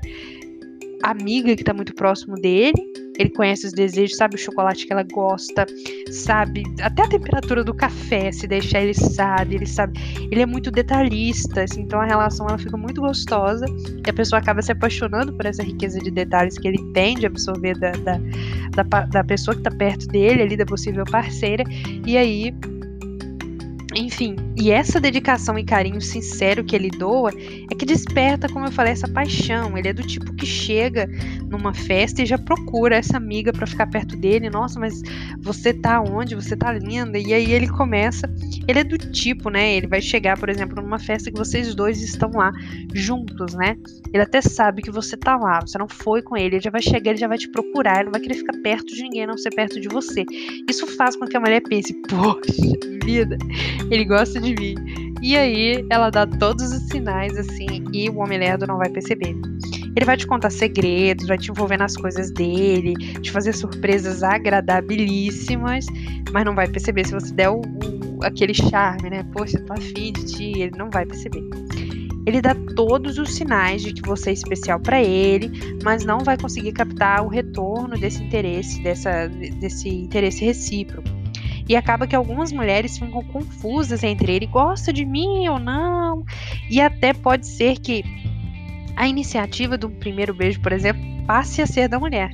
amiga 1.03 1.55
que 1.55 1.61
está 1.61 1.73
muito 1.73 1.93
próximo 1.93 2.35
dele. 2.35 2.73
Ele 3.17 3.29
conhece 3.31 3.67
os 3.67 3.73
desejos, 3.73 4.15
sabe 4.15 4.35
o 4.35 4.37
chocolate 4.37 4.85
que 4.85 4.93
ela 4.93 5.03
gosta, 5.03 5.65
sabe 6.09 6.63
até 6.81 7.03
a 7.03 7.07
temperatura 7.07 7.65
do 7.65 7.73
café, 7.73 8.31
se 8.31 8.47
deixar 8.47 8.81
ele 8.81 8.93
sabe, 8.93 9.55
ele 9.55 9.65
sabe. 9.65 9.99
Ele 10.31 10.41
é 10.41 10.45
muito 10.45 10.71
detalhista, 10.71 11.63
assim, 11.63 11.81
então 11.81 11.99
a 11.99 12.05
relação 12.05 12.47
ela 12.47 12.57
fica 12.57 12.77
muito 12.77 13.01
gostosa 13.01 13.65
e 14.05 14.09
a 14.09 14.13
pessoa 14.13 14.39
acaba 14.39 14.61
se 14.61 14.71
apaixonando 14.71 15.33
por 15.33 15.45
essa 15.45 15.61
riqueza 15.61 15.99
de 15.99 16.11
detalhes 16.11 16.57
que 16.57 16.67
ele 16.67 16.81
tem 16.93 17.15
de 17.15 17.25
absorver 17.25 17.77
da, 17.77 17.91
da, 17.91 18.83
da, 18.83 19.05
da 19.05 19.23
pessoa 19.25 19.53
que 19.53 19.61
está 19.61 19.71
perto 19.71 20.07
dele, 20.07 20.41
ali 20.41 20.55
da 20.55 20.65
possível 20.65 21.03
parceira. 21.03 21.65
E 22.05 22.17
aí 22.17 22.53
em 23.99 24.08
enfim, 24.19 24.35
e 24.57 24.69
essa 24.69 24.99
dedicação 24.99 25.57
e 25.57 25.63
carinho 25.63 26.01
sincero 26.01 26.61
que 26.61 26.75
ele 26.75 26.89
doa 26.89 27.31
é 27.71 27.73
que 27.73 27.85
desperta, 27.85 28.49
como 28.49 28.65
eu 28.65 28.71
falei, 28.71 28.91
essa 28.91 29.07
paixão. 29.07 29.77
Ele 29.77 29.87
é 29.87 29.93
do 29.93 30.03
tipo 30.03 30.33
que 30.33 30.45
chega 30.45 31.07
numa 31.47 31.73
festa 31.73 32.21
e 32.21 32.25
já 32.25 32.37
procura 32.37 32.97
essa 32.97 33.15
amiga 33.15 33.53
para 33.53 33.65
ficar 33.65 33.87
perto 33.87 34.17
dele. 34.17 34.49
Nossa, 34.49 34.77
mas 34.77 35.01
você 35.39 35.73
tá 35.73 36.01
onde? 36.01 36.35
Você 36.35 36.57
tá 36.57 36.73
linda. 36.73 37.17
E 37.17 37.33
aí 37.33 37.53
ele 37.53 37.69
começa. 37.69 38.29
Ele 38.67 38.79
é 38.79 38.83
do 38.83 38.97
tipo, 38.97 39.49
né? 39.49 39.75
Ele 39.75 39.87
vai 39.87 40.01
chegar, 40.01 40.37
por 40.37 40.49
exemplo, 40.49 40.81
numa 40.81 40.99
festa 40.99 41.31
que 41.31 41.37
vocês 41.37 41.73
dois 41.73 42.01
estão 42.01 42.29
lá 42.31 42.51
juntos, 42.93 43.53
né? 43.53 43.77
Ele 44.13 44.23
até 44.23 44.41
sabe 44.41 44.81
que 44.81 44.91
você 44.91 45.15
tá 45.15 45.37
lá, 45.37 45.61
você 45.61 45.77
não 45.77 45.87
foi 45.87 46.21
com 46.21 46.35
ele. 46.35 46.55
Ele 46.55 46.63
já 46.63 46.71
vai 46.71 46.81
chegar, 46.81 47.11
ele 47.11 47.19
já 47.19 47.27
vai 47.29 47.37
te 47.37 47.49
procurar. 47.49 47.95
Ele 47.95 48.05
não 48.05 48.11
vai 48.11 48.21
querer 48.21 48.35
ficar 48.35 48.57
perto 48.61 48.93
de 48.93 49.01
ninguém, 49.01 49.25
não 49.25 49.37
ser 49.37 49.51
perto 49.51 49.79
de 49.79 49.87
você. 49.87 50.25
Isso 50.69 50.85
faz 50.97 51.15
com 51.15 51.25
que 51.25 51.37
a 51.37 51.39
mulher 51.39 51.61
pense: 51.61 51.93
poxa 52.09 52.89
vida, 53.09 53.37
ele 53.89 54.05
gosta 54.09 54.41
de 54.41 54.55
mim. 54.55 54.75
E 55.21 55.37
aí 55.37 55.85
ela 55.89 56.09
dá 56.09 56.25
todos 56.25 56.71
os 56.73 56.87
sinais 56.87 57.37
assim 57.37 57.85
e 57.93 58.09
o 58.09 58.17
homem 58.17 58.39
lerdo 58.39 58.65
não 58.65 58.77
vai 58.77 58.89
perceber. 58.89 59.35
Ele 59.95 60.05
vai 60.05 60.17
te 60.17 60.25
contar 60.25 60.49
segredos, 60.49 61.27
vai 61.27 61.37
te 61.37 61.51
envolver 61.51 61.77
nas 61.77 61.95
coisas 61.95 62.31
dele, 62.31 62.93
te 63.21 63.31
fazer 63.31 63.53
surpresas 63.53 64.23
agradabilíssimas, 64.23 65.85
mas 66.31 66.45
não 66.45 66.55
vai 66.55 66.67
perceber 66.67 67.05
se 67.05 67.13
você 67.13 67.33
der 67.33 67.49
o, 67.49 67.61
o, 67.61 68.23
aquele 68.23 68.53
charme, 68.53 69.09
né? 69.09 69.23
Poxa, 69.33 69.59
tô 69.59 69.73
afim 69.73 70.13
de 70.13 70.25
ti, 70.25 70.53
ele 70.57 70.77
não 70.77 70.89
vai 70.89 71.05
perceber. 71.05 71.43
Ele 72.25 72.41
dá 72.41 72.55
todos 72.75 73.17
os 73.17 73.33
sinais 73.33 73.81
de 73.81 73.93
que 73.93 74.07
você 74.07 74.29
é 74.29 74.33
especial 74.33 74.79
para 74.79 75.01
ele, 75.01 75.51
mas 75.83 76.05
não 76.05 76.19
vai 76.19 76.37
conseguir 76.37 76.71
captar 76.71 77.25
o 77.25 77.27
retorno 77.27 77.97
desse 77.97 78.23
interesse, 78.23 78.81
dessa, 78.83 79.27
desse 79.27 79.89
interesse 79.89 80.45
recíproco. 80.45 81.18
E 81.69 81.75
acaba 81.75 82.07
que 82.07 82.15
algumas 82.15 82.51
mulheres 82.51 82.97
ficam 82.97 83.23
confusas 83.25 84.03
entre 84.03 84.33
ele 84.33 84.47
gosta 84.47 84.91
de 84.91 85.05
mim 85.05 85.47
ou 85.47 85.59
não. 85.59 86.25
E 86.67 86.81
até 86.81 87.13
pode 87.13 87.45
ser 87.45 87.77
que 87.79 88.03
a 88.95 89.07
iniciativa 89.07 89.77
do 89.77 89.87
primeiro 89.87 90.33
beijo, 90.33 90.59
por 90.59 90.73
exemplo, 90.73 91.01
passe 91.27 91.61
a 91.61 91.67
ser 91.67 91.87
da 91.87 91.99
mulher. 91.99 92.31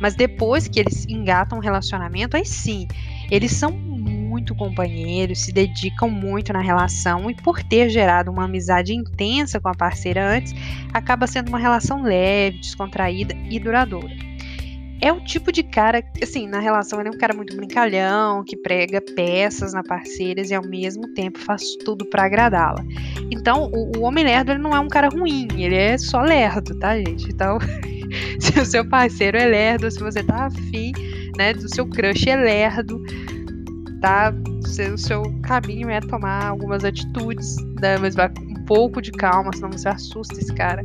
Mas 0.00 0.16
depois 0.16 0.66
que 0.66 0.80
eles 0.80 1.06
engatam 1.06 1.58
um 1.58 1.60
relacionamento, 1.60 2.36
aí 2.36 2.46
sim, 2.46 2.88
eles 3.30 3.52
são 3.52 3.70
muito 3.70 4.54
companheiros, 4.54 5.42
se 5.42 5.52
dedicam 5.52 6.08
muito 6.08 6.52
na 6.52 6.60
relação 6.60 7.30
e 7.30 7.34
por 7.34 7.62
ter 7.62 7.90
gerado 7.90 8.30
uma 8.30 8.46
amizade 8.46 8.94
intensa 8.94 9.60
com 9.60 9.68
a 9.68 9.74
parceira 9.74 10.26
antes, 10.26 10.54
acaba 10.92 11.26
sendo 11.26 11.50
uma 11.50 11.58
relação 11.58 12.02
leve, 12.02 12.58
descontraída 12.58 13.36
e 13.48 13.60
duradoura. 13.60 14.31
É 15.02 15.12
o 15.12 15.18
tipo 15.20 15.50
de 15.50 15.64
cara, 15.64 16.00
assim, 16.22 16.46
na 16.46 16.60
relação 16.60 17.00
ele 17.00 17.08
é 17.08 17.12
um 17.12 17.18
cara 17.18 17.34
muito 17.34 17.56
brincalhão, 17.56 18.44
que 18.44 18.56
prega 18.56 19.00
peças 19.00 19.72
na 19.72 19.82
parceira 19.82 20.40
e 20.40 20.54
ao 20.54 20.64
mesmo 20.64 21.12
tempo 21.12 21.40
faz 21.40 21.74
tudo 21.84 22.08
para 22.08 22.22
agradá-la. 22.22 22.84
Então, 23.28 23.68
o, 23.74 23.98
o, 23.98 24.02
homem 24.02 24.22
lerdo 24.22 24.52
ele 24.52 24.62
não 24.62 24.76
é 24.76 24.78
um 24.78 24.86
cara 24.86 25.08
ruim, 25.08 25.48
ele 25.56 25.74
é 25.74 25.98
só 25.98 26.22
lerdo, 26.22 26.78
tá, 26.78 26.96
gente? 26.96 27.28
Então, 27.28 27.58
se 28.38 28.60
o 28.60 28.64
seu 28.64 28.88
parceiro 28.88 29.36
é 29.36 29.44
lerdo, 29.44 29.90
se 29.90 29.98
você 29.98 30.22
tá 30.22 30.46
afim, 30.46 30.92
né, 31.36 31.52
do 31.52 31.68
seu 31.68 31.84
crush 31.84 32.28
é 32.28 32.36
lerdo, 32.36 33.02
tá? 34.00 34.32
O 34.92 34.98
seu 34.98 35.22
caminho 35.42 35.90
é 35.90 35.98
tomar 36.00 36.46
algumas 36.46 36.84
atitudes, 36.84 37.56
né? 37.80 37.98
mas 37.98 38.14
vai 38.14 38.28
com 38.28 38.42
um 38.42 38.64
pouco 38.66 39.02
de 39.02 39.10
calma, 39.10 39.50
senão 39.52 39.72
você 39.72 39.88
assusta 39.88 40.38
esse 40.38 40.54
cara. 40.54 40.84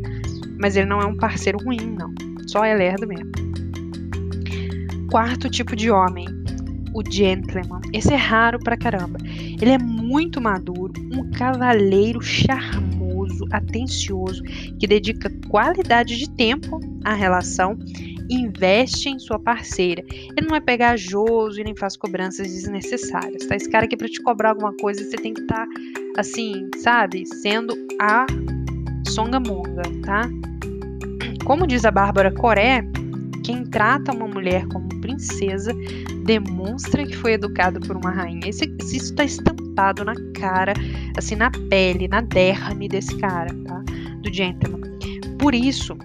Mas 0.60 0.76
ele 0.76 0.88
não 0.88 1.00
é 1.00 1.06
um 1.06 1.16
parceiro 1.16 1.60
ruim, 1.64 1.96
não. 1.98 2.12
Só 2.48 2.66
é 2.66 2.74
lerdo 2.74 3.08
mesmo. 3.08 3.47
Quarto 5.10 5.50
tipo 5.50 5.76
de 5.76 5.90
homem, 5.90 6.28
o 6.94 7.02
gentleman. 7.10 7.82
Esse 7.94 8.14
é 8.14 8.18
raro 8.18 8.60
pra 8.60 8.78
caramba. 8.78 9.20
Ele 9.62 9.72
é 9.72 9.78
muito 9.78 10.42
maduro, 10.42 10.94
um 11.14 11.30
cavaleiro 11.32 12.22
charmoso, 12.22 13.46
atencioso, 13.52 14.44
que 14.80 14.88
dedica 14.88 15.32
qualidade 15.50 16.18
de 16.18 16.30
tempo 16.30 16.80
à 17.04 17.14
relação 17.14 17.78
investe 18.30 19.10
em 19.10 19.20
sua 19.20 19.40
parceira. 19.40 20.04
Ele 20.10 20.48
não 20.48 20.56
é 20.56 20.60
pegajoso 20.60 21.60
e 21.60 21.64
nem 21.64 21.76
faz 21.76 21.96
cobranças 21.96 22.48
desnecessárias, 22.48 23.46
tá? 23.46 23.56
Esse 23.56 23.70
cara 23.70 23.86
aqui 23.86 23.96
para 23.96 24.10
te 24.10 24.22
cobrar 24.22 24.50
alguma 24.50 24.74
coisa, 24.76 25.04
você 25.04 25.16
tem 25.16 25.34
que 25.34 25.42
estar 25.42 25.66
tá, 25.66 26.22
assim, 26.22 26.70
sabe, 26.78 27.26
sendo 27.26 27.74
a 28.02 28.26
songamonga, 29.08 29.84
tá? 30.04 30.30
Como 31.46 31.66
diz 31.66 31.86
a 31.86 31.92
Bárbara 31.92 32.32
Coré, 32.32 32.84
quem 33.48 33.64
trata 33.64 34.12
uma 34.12 34.28
mulher 34.28 34.68
como 34.68 34.90
princesa 35.00 35.74
demonstra 36.26 37.06
que 37.06 37.16
foi 37.16 37.32
educado 37.32 37.80
por 37.80 37.96
uma 37.96 38.12
rainha. 38.12 38.50
Isso, 38.50 38.66
está 38.82 39.24
estampado 39.24 40.04
na 40.04 40.16
cara, 40.38 40.74
assim, 41.18 41.38
na 41.38 41.50
pele, 41.70 42.10
na 42.10 42.20
derrame 42.20 42.90
desse 42.90 43.16
cara, 43.16 43.48
tá? 43.64 43.82
Do 44.22 44.34
gentleman. 44.34 44.82
Por 45.40 45.56
isso, 45.56 45.98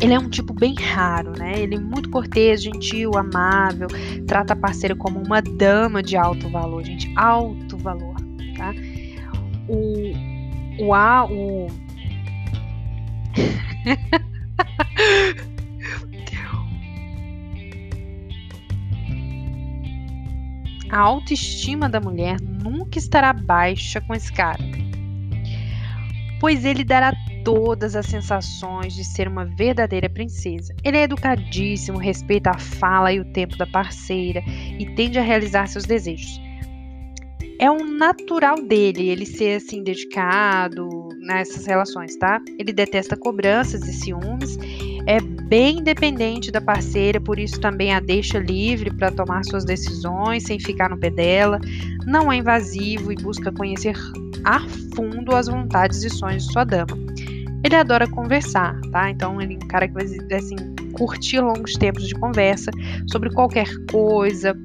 ele 0.00 0.14
é 0.14 0.18
um 0.18 0.30
tipo 0.30 0.54
bem 0.54 0.74
raro, 0.74 1.32
né? 1.38 1.60
Ele 1.60 1.74
é 1.74 1.78
muito 1.78 2.08
cortês, 2.08 2.62
gentil, 2.62 3.10
amável, 3.18 3.88
trata 4.26 4.54
a 4.54 4.56
parceira 4.56 4.96
como 4.96 5.22
uma 5.22 5.42
dama 5.42 6.02
de 6.02 6.16
alto 6.16 6.48
valor, 6.48 6.82
gente, 6.82 7.12
alto 7.14 7.76
valor, 7.76 8.16
tá? 8.56 8.72
O 9.68 10.14
o 10.80 10.94
a 10.94 11.26
o 11.26 11.66
A 20.90 20.98
autoestima 20.98 21.88
da 21.88 22.00
mulher 22.00 22.40
nunca 22.40 22.98
estará 22.98 23.32
baixa 23.32 24.00
com 24.00 24.14
esse 24.14 24.32
cara, 24.32 24.62
pois 26.40 26.64
ele 26.64 26.82
dará 26.82 27.12
todas 27.44 27.94
as 27.96 28.06
sensações 28.06 28.94
de 28.94 29.04
ser 29.04 29.28
uma 29.28 29.44
verdadeira 29.44 30.08
princesa. 30.08 30.74
Ele 30.84 30.96
é 30.96 31.02
educadíssimo, 31.02 31.98
respeita 31.98 32.50
a 32.50 32.58
fala 32.58 33.12
e 33.12 33.20
o 33.20 33.32
tempo 33.32 33.56
da 33.56 33.66
parceira 33.66 34.42
e 34.78 34.86
tende 34.94 35.18
a 35.18 35.22
realizar 35.22 35.66
seus 35.66 35.84
desejos. 35.84 36.40
É 37.60 37.70
um 37.70 37.96
natural 37.96 38.62
dele 38.62 39.08
ele 39.08 39.26
ser 39.26 39.56
assim 39.56 39.82
dedicado 39.82 41.08
nessas 41.20 41.66
relações, 41.66 42.16
tá? 42.16 42.40
Ele 42.58 42.72
detesta 42.72 43.16
cobranças 43.16 43.82
e 43.88 43.92
ciúmes, 43.92 44.56
é 45.06 45.20
bem 45.20 45.82
dependente 45.82 46.50
da 46.50 46.60
parceira, 46.60 47.20
por 47.20 47.38
isso 47.38 47.60
também 47.60 47.92
a 47.92 48.00
deixa 48.00 48.38
livre 48.38 48.90
para 48.90 49.10
tomar 49.10 49.44
suas 49.44 49.64
decisões 49.64 50.44
sem 50.44 50.58
ficar 50.58 50.90
no 50.90 50.98
pé 50.98 51.10
dela. 51.10 51.60
Não 52.06 52.30
é 52.30 52.36
invasivo 52.36 53.12
e 53.12 53.16
busca 53.16 53.52
conhecer 53.52 53.96
a 54.44 54.60
fundo 54.94 55.34
as 55.34 55.48
vontades 55.48 56.02
e 56.04 56.10
sonhos 56.10 56.46
de 56.46 56.52
sua 56.52 56.64
dama. 56.64 56.96
Ele 57.64 57.74
adora 57.74 58.06
conversar, 58.06 58.80
tá? 58.92 59.10
Então 59.10 59.40
ele 59.40 59.54
é 59.54 59.64
um 59.64 59.68
cara 59.68 59.88
que 59.88 59.94
vai 59.94 60.04
assim, 60.04 60.56
curtir 60.92 61.40
longos 61.40 61.74
tempos 61.74 62.06
de 62.06 62.14
conversa 62.14 62.70
sobre 63.10 63.30
qualquer 63.30 63.68
coisa. 63.90 64.56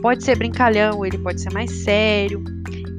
Pode 0.00 0.24
ser 0.24 0.36
brincalhão, 0.36 1.04
ele 1.04 1.18
pode 1.18 1.40
ser 1.40 1.52
mais 1.52 1.70
sério 1.70 2.44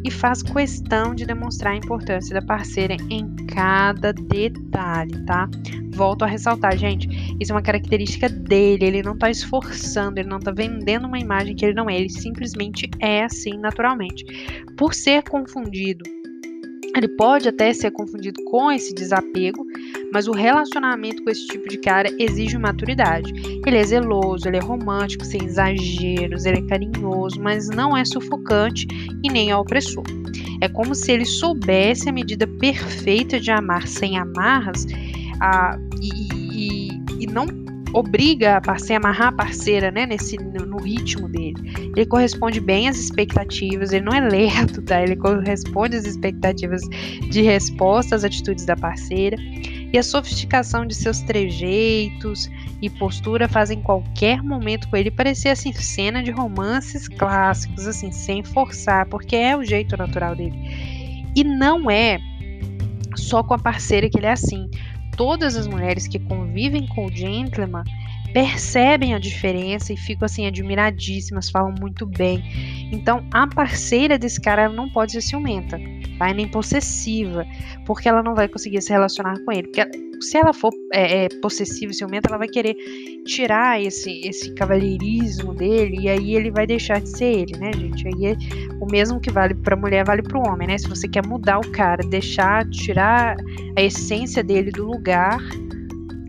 e 0.03 0.11
faz 0.11 0.41
questão 0.41 1.13
de 1.13 1.25
demonstrar 1.25 1.73
a 1.73 1.77
importância 1.77 2.33
da 2.33 2.41
parceira 2.41 2.95
em 3.09 3.35
cada 3.47 4.13
detalhe, 4.13 5.25
tá? 5.25 5.49
Volto 5.93 6.23
a 6.23 6.27
ressaltar, 6.27 6.77
gente, 6.77 7.07
isso 7.39 7.51
é 7.51 7.55
uma 7.55 7.61
característica 7.61 8.29
dele, 8.29 8.85
ele 8.85 9.03
não 9.03 9.17
tá 9.17 9.29
esforçando, 9.29 10.19
ele 10.19 10.29
não 10.29 10.39
tá 10.39 10.51
vendendo 10.51 11.07
uma 11.07 11.19
imagem 11.19 11.55
que 11.55 11.65
ele 11.65 11.73
não 11.73 11.89
é, 11.89 11.97
ele 11.99 12.09
simplesmente 12.09 12.89
é 12.99 13.23
assim 13.23 13.57
naturalmente. 13.57 14.23
Por 14.77 14.93
ser 14.93 15.23
confundido 15.23 16.16
ele 16.95 17.07
pode 17.07 17.47
até 17.47 17.73
ser 17.73 17.91
confundido 17.91 18.43
com 18.45 18.71
esse 18.71 18.93
desapego, 18.93 19.65
mas 20.11 20.27
o 20.27 20.31
relacionamento 20.31 21.23
com 21.23 21.29
esse 21.29 21.45
tipo 21.47 21.67
de 21.67 21.77
cara 21.77 22.09
exige 22.19 22.57
maturidade. 22.57 23.31
Ele 23.65 23.77
é 23.77 23.83
zeloso, 23.83 24.47
ele 24.47 24.57
é 24.57 24.61
romântico, 24.61 25.25
sem 25.25 25.43
exageros, 25.43 26.45
ele 26.45 26.59
é 26.59 26.67
carinhoso, 26.67 27.39
mas 27.41 27.69
não 27.69 27.95
é 27.95 28.03
sufocante 28.05 28.87
e 29.23 29.29
nem 29.29 29.51
é 29.51 29.55
opressor. 29.55 30.03
É 30.61 30.67
como 30.67 30.95
se 30.95 31.11
ele 31.11 31.25
soubesse 31.25 32.09
a 32.09 32.11
medida 32.11 32.47
perfeita 32.47 33.39
de 33.39 33.51
amar 33.51 33.87
sem 33.87 34.17
amarras 34.17 34.85
e, 36.01 36.09
e, 36.53 36.87
e 37.19 37.27
não 37.27 37.45
obriga 37.93 38.57
a 38.57 38.61
parceira, 38.61 39.03
amarrar 39.03 39.27
a 39.29 39.31
parceira, 39.31 39.91
né, 39.91 40.05
nesse, 40.05 40.37
no, 40.77 40.83
ritmo 40.83 41.27
dele. 41.27 41.55
Ele 41.95 42.05
corresponde 42.05 42.59
bem 42.59 42.87
às 42.87 42.97
expectativas, 42.97 43.91
ele 43.91 44.05
não 44.05 44.13
é 44.13 44.21
lerdo, 44.21 44.81
tá? 44.81 45.01
Ele 45.01 45.15
corresponde 45.15 45.95
às 45.95 46.05
expectativas 46.05 46.81
de 47.29 47.41
resposta 47.41 48.15
às 48.15 48.23
atitudes 48.23 48.65
da 48.65 48.75
parceira. 48.75 49.37
E 49.91 49.97
a 49.97 50.03
sofisticação 50.03 50.85
de 50.85 50.93
seus 50.93 51.21
trejeitos 51.21 52.49
e 52.81 52.89
postura 52.89 53.47
fazem 53.47 53.81
qualquer 53.81 54.43
momento 54.43 54.89
com 54.89 54.97
ele 54.97 55.09
parecer 55.09 55.49
assim 55.49 55.71
cena 55.73 56.21
de 56.21 56.31
romances 56.31 57.07
clássicos, 57.07 57.87
assim, 57.87 58.11
sem 58.11 58.43
forçar, 58.43 59.07
porque 59.07 59.35
é 59.35 59.55
o 59.55 59.63
jeito 59.63 59.95
natural 59.95 60.35
dele. 60.35 60.57
E 61.35 61.43
não 61.43 61.89
é 61.89 62.19
só 63.15 63.41
com 63.41 63.53
a 63.53 63.59
parceira 63.59 64.09
que 64.09 64.17
ele 64.17 64.27
é 64.27 64.31
assim 64.31 64.69
todas 65.15 65.57
as 65.57 65.67
mulheres 65.67 66.07
que 66.07 66.19
convivem 66.19 66.87
com 66.87 67.07
o 67.07 67.11
gentleman 67.11 67.83
percebem 68.33 69.13
a 69.13 69.19
diferença 69.19 69.93
e 69.93 69.97
ficam 69.97 70.25
assim 70.25 70.45
admiradíssimas, 70.45 71.49
falam 71.49 71.73
muito 71.79 72.05
bem. 72.05 72.43
Então, 72.91 73.25
a 73.31 73.47
parceira 73.47 74.17
desse 74.17 74.39
cara 74.39 74.69
não 74.69 74.89
pode 74.89 75.13
ser 75.13 75.21
ciumenta, 75.21 75.79
tá? 76.17 76.33
nem 76.33 76.47
possessiva, 76.47 77.45
porque 77.85 78.07
ela 78.07 78.23
não 78.23 78.35
vai 78.35 78.47
conseguir 78.47 78.81
se 78.81 78.91
relacionar 78.91 79.35
com 79.43 79.51
ele. 79.51 79.63
Porque 79.63 79.81
se 80.21 80.37
ela 80.37 80.53
for 80.53 80.71
é, 80.93 81.25
é, 81.25 81.29
possessiva 81.41 81.91
e 81.91 81.95
ciumenta, 81.95 82.29
ela 82.29 82.37
vai 82.37 82.47
querer 82.47 82.75
tirar 83.25 83.81
esse, 83.81 84.21
esse 84.27 84.53
cavalheirismo 84.55 85.53
dele 85.53 86.01
e 86.01 86.09
aí 86.09 86.35
ele 86.35 86.51
vai 86.51 86.65
deixar 86.65 87.01
de 87.01 87.09
ser 87.09 87.25
ele, 87.25 87.57
né, 87.57 87.71
gente? 87.73 88.07
Aí 88.07 88.25
é 88.27 88.35
o 88.79 88.85
mesmo 88.91 89.19
que 89.19 89.31
vale 89.31 89.53
para 89.53 89.75
mulher 89.75 90.05
vale 90.05 90.21
para 90.21 90.37
o 90.37 90.47
homem, 90.47 90.67
né? 90.67 90.77
Se 90.77 90.87
você 90.87 91.07
quer 91.07 91.25
mudar 91.25 91.59
o 91.59 91.71
cara, 91.71 92.03
deixar, 92.07 92.67
tirar 92.69 93.37
a 93.77 93.81
essência 93.81 94.43
dele 94.43 94.71
do 94.71 94.85
lugar, 94.85 95.39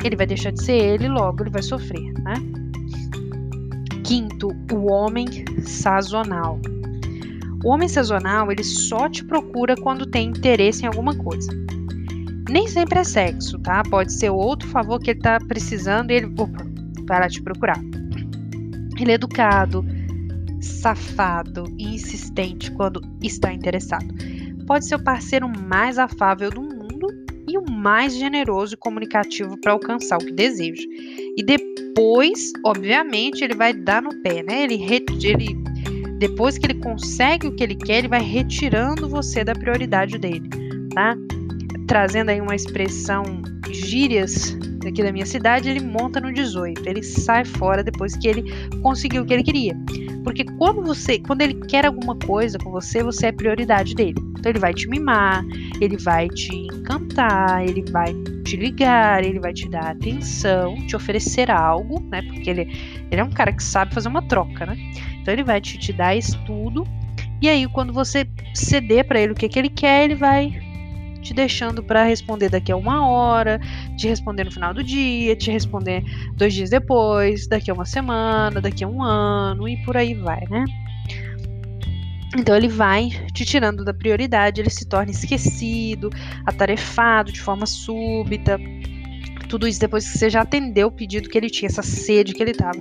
ele 0.04 0.16
vai 0.16 0.26
deixar 0.26 0.52
de 0.52 0.62
ser 0.62 0.76
ele, 0.76 1.08
logo 1.08 1.42
ele 1.42 1.50
vai 1.50 1.62
sofrer, 1.62 2.12
né? 2.22 2.34
Quinto, 4.04 4.48
o 4.72 4.90
homem 4.90 5.26
sazonal. 5.62 6.58
O 7.64 7.70
homem 7.70 7.88
sazonal, 7.88 8.50
ele 8.52 8.62
só 8.62 9.08
te 9.08 9.24
procura 9.24 9.74
quando 9.76 10.06
tem 10.06 10.28
interesse 10.28 10.84
em 10.84 10.86
alguma 10.86 11.14
coisa. 11.14 11.50
Nem 12.48 12.66
sempre 12.68 13.00
é 13.00 13.04
sexo, 13.04 13.58
tá? 13.58 13.82
Pode 13.90 14.12
ser 14.12 14.30
outro 14.30 14.68
favor 14.68 15.00
que 15.00 15.10
ele 15.10 15.20
tá 15.20 15.38
precisando 15.38 16.10
e 16.10 16.14
ele 16.14 16.26
opa, 16.26 16.64
vai 17.06 17.20
lá 17.20 17.28
te 17.28 17.42
procurar. 17.42 17.78
Ele 18.98 19.10
é 19.10 19.14
educado, 19.14 19.84
safado 20.60 21.64
e 21.76 21.94
insistente 21.94 22.70
quando 22.72 23.02
está 23.22 23.52
interessado. 23.52 24.06
Pode 24.66 24.86
ser 24.86 24.94
o 24.94 25.02
parceiro 25.02 25.48
mais 25.48 25.98
afável 25.98 26.50
do 26.50 26.67
e 27.48 27.56
o 27.56 27.70
mais 27.70 28.14
generoso 28.14 28.74
e 28.74 28.76
comunicativo 28.76 29.58
para 29.60 29.72
alcançar 29.72 30.18
o 30.18 30.24
que 30.24 30.32
deseja. 30.32 30.82
E 31.36 31.42
depois, 31.42 32.52
obviamente, 32.64 33.42
ele 33.42 33.54
vai 33.54 33.72
dar 33.72 34.02
no 34.02 34.14
pé, 34.22 34.42
né? 34.42 34.64
Ele, 34.64 34.74
ele 34.84 35.56
depois 36.18 36.58
que 36.58 36.66
ele 36.66 36.80
consegue 36.80 37.46
o 37.46 37.54
que 37.54 37.62
ele 37.62 37.76
quer, 37.76 37.98
ele 37.98 38.08
vai 38.08 38.22
retirando 38.22 39.08
você 39.08 39.44
da 39.44 39.54
prioridade 39.54 40.18
dele, 40.18 40.48
tá? 40.92 41.16
Trazendo 41.86 42.30
aí 42.30 42.40
uma 42.40 42.54
expressão 42.54 43.22
gírias 43.70 44.56
daqui 44.82 45.02
da 45.02 45.12
minha 45.12 45.26
cidade, 45.26 45.68
ele 45.68 45.80
monta 45.80 46.20
no 46.20 46.32
18. 46.32 46.88
Ele 46.88 47.02
sai 47.02 47.44
fora 47.44 47.82
depois 47.82 48.16
que 48.16 48.28
ele 48.28 48.44
conseguiu 48.82 49.22
o 49.22 49.26
que 49.26 49.32
ele 49.32 49.42
queria. 49.42 49.76
Porque 50.24 50.44
quando 50.44 50.82
você, 50.82 51.18
quando 51.18 51.42
ele 51.42 51.54
quer 51.66 51.86
alguma 51.86 52.16
coisa 52.16 52.58
com 52.58 52.70
você, 52.70 53.02
você 53.02 53.26
é 53.26 53.32
prioridade 53.32 53.94
dele. 53.94 54.20
Então 54.38 54.50
ele 54.50 54.58
vai 54.58 54.74
te 54.74 54.88
mimar, 54.88 55.44
ele 55.80 55.96
vai 55.96 56.28
te 56.28 56.54
encantar, 56.54 57.66
ele 57.66 57.84
vai 57.90 58.14
te 58.44 58.56
ligar, 58.56 59.24
ele 59.24 59.40
vai 59.40 59.52
te 59.52 59.68
dar 59.68 59.90
atenção, 59.90 60.76
te 60.86 60.94
oferecer 60.96 61.50
algo, 61.50 62.00
né? 62.10 62.22
Porque 62.22 62.50
ele, 62.50 62.62
ele 63.10 63.20
é 63.20 63.24
um 63.24 63.30
cara 63.30 63.52
que 63.52 63.62
sabe 63.62 63.94
fazer 63.94 64.08
uma 64.08 64.22
troca, 64.22 64.66
né? 64.66 64.76
Então 65.20 65.32
ele 65.32 65.44
vai 65.44 65.60
te, 65.60 65.78
te 65.78 65.92
dar 65.92 66.14
isso 66.14 66.38
tudo. 66.44 66.86
E 67.40 67.48
aí, 67.48 67.68
quando 67.68 67.92
você 67.92 68.26
ceder 68.54 69.06
para 69.06 69.20
ele 69.20 69.32
o 69.32 69.34
que, 69.34 69.48
que 69.48 69.58
ele 69.58 69.68
quer, 69.68 70.04
ele 70.04 70.14
vai 70.14 70.67
te 71.22 71.34
deixando 71.34 71.82
para 71.82 72.04
responder 72.04 72.48
daqui 72.48 72.72
a 72.72 72.76
uma 72.76 73.06
hora, 73.08 73.60
te 73.96 74.06
responder 74.08 74.44
no 74.44 74.52
final 74.52 74.72
do 74.72 74.82
dia, 74.82 75.34
te 75.36 75.50
responder 75.50 76.02
dois 76.34 76.54
dias 76.54 76.70
depois, 76.70 77.46
daqui 77.46 77.70
a 77.70 77.74
uma 77.74 77.84
semana, 77.84 78.60
daqui 78.60 78.84
a 78.84 78.88
um 78.88 79.02
ano 79.02 79.68
e 79.68 79.76
por 79.84 79.96
aí 79.96 80.14
vai, 80.14 80.44
né? 80.48 80.64
Então 82.36 82.54
ele 82.54 82.68
vai 82.68 83.08
te 83.32 83.44
tirando 83.44 83.84
da 83.84 83.94
prioridade, 83.94 84.60
ele 84.60 84.70
se 84.70 84.86
torna 84.86 85.10
esquecido, 85.10 86.10
atarefado 86.44 87.32
de 87.32 87.40
forma 87.40 87.64
súbita. 87.64 88.58
Tudo 89.48 89.66
isso 89.66 89.80
depois 89.80 90.06
que 90.06 90.18
você 90.18 90.28
já 90.28 90.42
atendeu 90.42 90.88
o 90.88 90.92
pedido 90.92 91.28
que 91.28 91.38
ele 91.38 91.48
tinha, 91.48 91.68
essa 91.68 91.82
sede 91.82 92.34
que 92.34 92.42
ele 92.42 92.50
estava. 92.50 92.78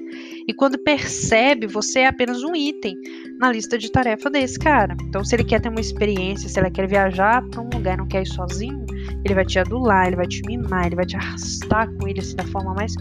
E 0.47 0.53
quando 0.53 0.77
percebe, 0.77 1.65
você 1.65 1.99
é 1.99 2.07
apenas 2.07 2.43
um 2.43 2.55
item 2.55 2.95
na 3.39 3.51
lista 3.51 3.77
de 3.77 3.91
tarefa 3.91 4.29
desse 4.29 4.59
cara. 4.59 4.95
Então, 5.03 5.23
se 5.23 5.35
ele 5.35 5.43
quer 5.43 5.61
ter 5.61 5.69
uma 5.69 5.79
experiência, 5.79 6.49
se 6.49 6.59
ele 6.59 6.69
quer 6.69 6.87
viajar 6.87 7.41
para 7.49 7.61
um 7.61 7.69
lugar 7.73 7.93
e 7.93 7.97
não 7.97 8.07
quer 8.07 8.23
ir 8.23 8.27
sozinho, 8.27 8.85
ele 9.23 9.33
vai 9.33 9.45
te 9.45 9.59
adular, 9.59 10.07
ele 10.07 10.15
vai 10.17 10.27
te 10.27 10.41
mimar, 10.45 10.87
ele 10.87 10.95
vai 10.95 11.05
te 11.05 11.15
arrastar 11.15 11.89
com 11.93 12.07
ele 12.07 12.19
assim, 12.19 12.35
da 12.35 12.45
forma 12.45 12.73
mais 12.73 12.93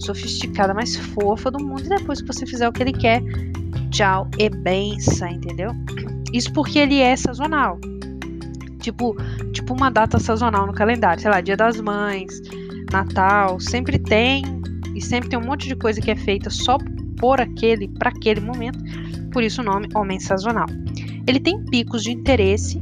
sofisticada, 0.00 0.74
mais 0.74 0.96
fofa 0.96 1.50
do 1.50 1.62
mundo. 1.62 1.84
E 1.84 1.88
depois 1.88 2.20
que 2.20 2.26
você 2.26 2.44
fizer 2.46 2.68
o 2.68 2.72
que 2.72 2.82
ele 2.82 2.92
quer, 2.92 3.22
tchau 3.90 4.28
e 4.38 4.48
benção, 4.48 5.28
entendeu? 5.28 5.70
Isso 6.32 6.52
porque 6.52 6.80
ele 6.80 7.00
é 7.00 7.14
sazonal. 7.16 7.78
Tipo, 8.80 9.16
tipo 9.52 9.72
uma 9.72 9.90
data 9.90 10.18
sazonal 10.18 10.66
no 10.66 10.74
calendário, 10.74 11.22
sei 11.22 11.30
lá, 11.30 11.40
Dia 11.40 11.56
das 11.56 11.80
Mães, 11.80 12.42
Natal, 12.94 13.58
sempre 13.60 13.98
tem 13.98 14.42
e 14.94 15.00
sempre 15.00 15.28
tem 15.28 15.38
um 15.38 15.44
monte 15.44 15.68
de 15.68 15.76
coisa 15.76 16.00
que 16.00 16.10
é 16.10 16.16
feita 16.16 16.48
só 16.50 16.78
por 17.18 17.40
aquele, 17.40 17.88
para 17.88 18.10
aquele 18.10 18.40
momento 18.40 18.78
por 19.34 19.42
isso 19.42 19.60
o 19.60 19.64
nome 19.64 19.88
homem 19.94 20.20
sazonal. 20.20 20.66
Ele 21.26 21.40
tem 21.40 21.62
picos 21.64 22.04
de 22.04 22.12
interesse 22.12 22.80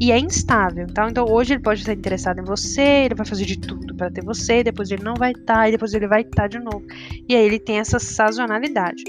e 0.00 0.10
é 0.10 0.18
instável. 0.18 0.88
Tá? 0.88 1.08
Então 1.08 1.24
hoje 1.30 1.54
ele 1.54 1.62
pode 1.62 1.80
estar 1.80 1.92
interessado 1.92 2.40
em 2.40 2.44
você, 2.44 3.04
ele 3.04 3.14
vai 3.14 3.24
fazer 3.24 3.44
de 3.44 3.56
tudo 3.56 3.94
para 3.94 4.10
ter 4.10 4.24
você, 4.24 4.64
depois 4.64 4.90
ele 4.90 5.04
não 5.04 5.14
vai 5.14 5.30
estar, 5.30 5.54
tá, 5.54 5.68
e 5.68 5.70
depois 5.70 5.94
ele 5.94 6.08
vai 6.08 6.22
estar 6.22 6.42
tá 6.42 6.48
de 6.48 6.58
novo. 6.58 6.84
E 7.28 7.36
aí 7.36 7.46
ele 7.46 7.60
tem 7.60 7.78
essa 7.78 8.00
sazonalidade. 8.00 9.04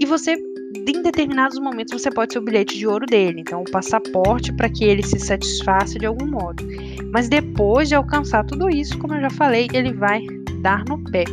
E 0.00 0.06
você, 0.06 0.32
em 0.32 1.02
determinados 1.02 1.60
momentos, 1.60 1.92
você 1.92 2.10
pode 2.10 2.32
ser 2.32 2.38
o 2.38 2.42
bilhete 2.42 2.76
de 2.76 2.86
ouro 2.86 3.06
dele, 3.06 3.40
então 3.40 3.60
o 3.60 3.70
passaporte 3.70 4.52
para 4.54 4.68
que 4.68 4.82
ele 4.82 5.02
se 5.02 5.20
satisfaça 5.20 5.98
de 5.98 6.06
algum 6.06 6.26
modo. 6.26 6.66
Mas 7.12 7.28
depois 7.28 7.88
de 7.88 7.94
alcançar 7.94 8.44
tudo 8.44 8.68
isso, 8.68 8.98
como 8.98 9.14
eu 9.14 9.20
já 9.20 9.30
falei, 9.30 9.68
ele 9.72 9.92
vai 9.92 10.22
dar 10.60 10.84
no 10.88 11.02
pé. 11.10 11.24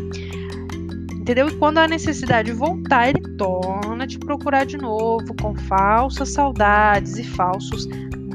Entendeu? 1.14 1.48
E 1.48 1.56
quando 1.56 1.78
a 1.78 1.88
necessidade 1.88 2.52
voltar, 2.52 3.10
ele 3.10 3.22
torna 3.38 4.06
te 4.06 4.20
procurar 4.20 4.66
de 4.66 4.78
novo, 4.78 5.34
com 5.42 5.56
falsas 5.56 6.30
saudades 6.34 7.18
e 7.18 7.24
falsos 7.24 7.88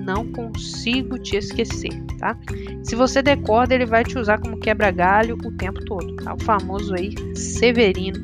não 0.09 0.25
consigo 0.33 1.19
te 1.19 1.37
esquecer, 1.37 1.93
tá? 2.19 2.35
Se 2.83 2.97
você 2.97 3.21
decorda, 3.21 3.75
ele 3.75 3.85
vai 3.85 4.03
te 4.03 4.19
usar 4.19 4.39
como 4.39 4.59
quebra-galho 4.59 5.37
o 5.45 5.53
tempo 5.53 5.85
todo, 5.85 6.17
tá? 6.17 6.33
O 6.33 6.43
famoso 6.43 6.95
aí 6.95 7.13
Severino 7.37 8.19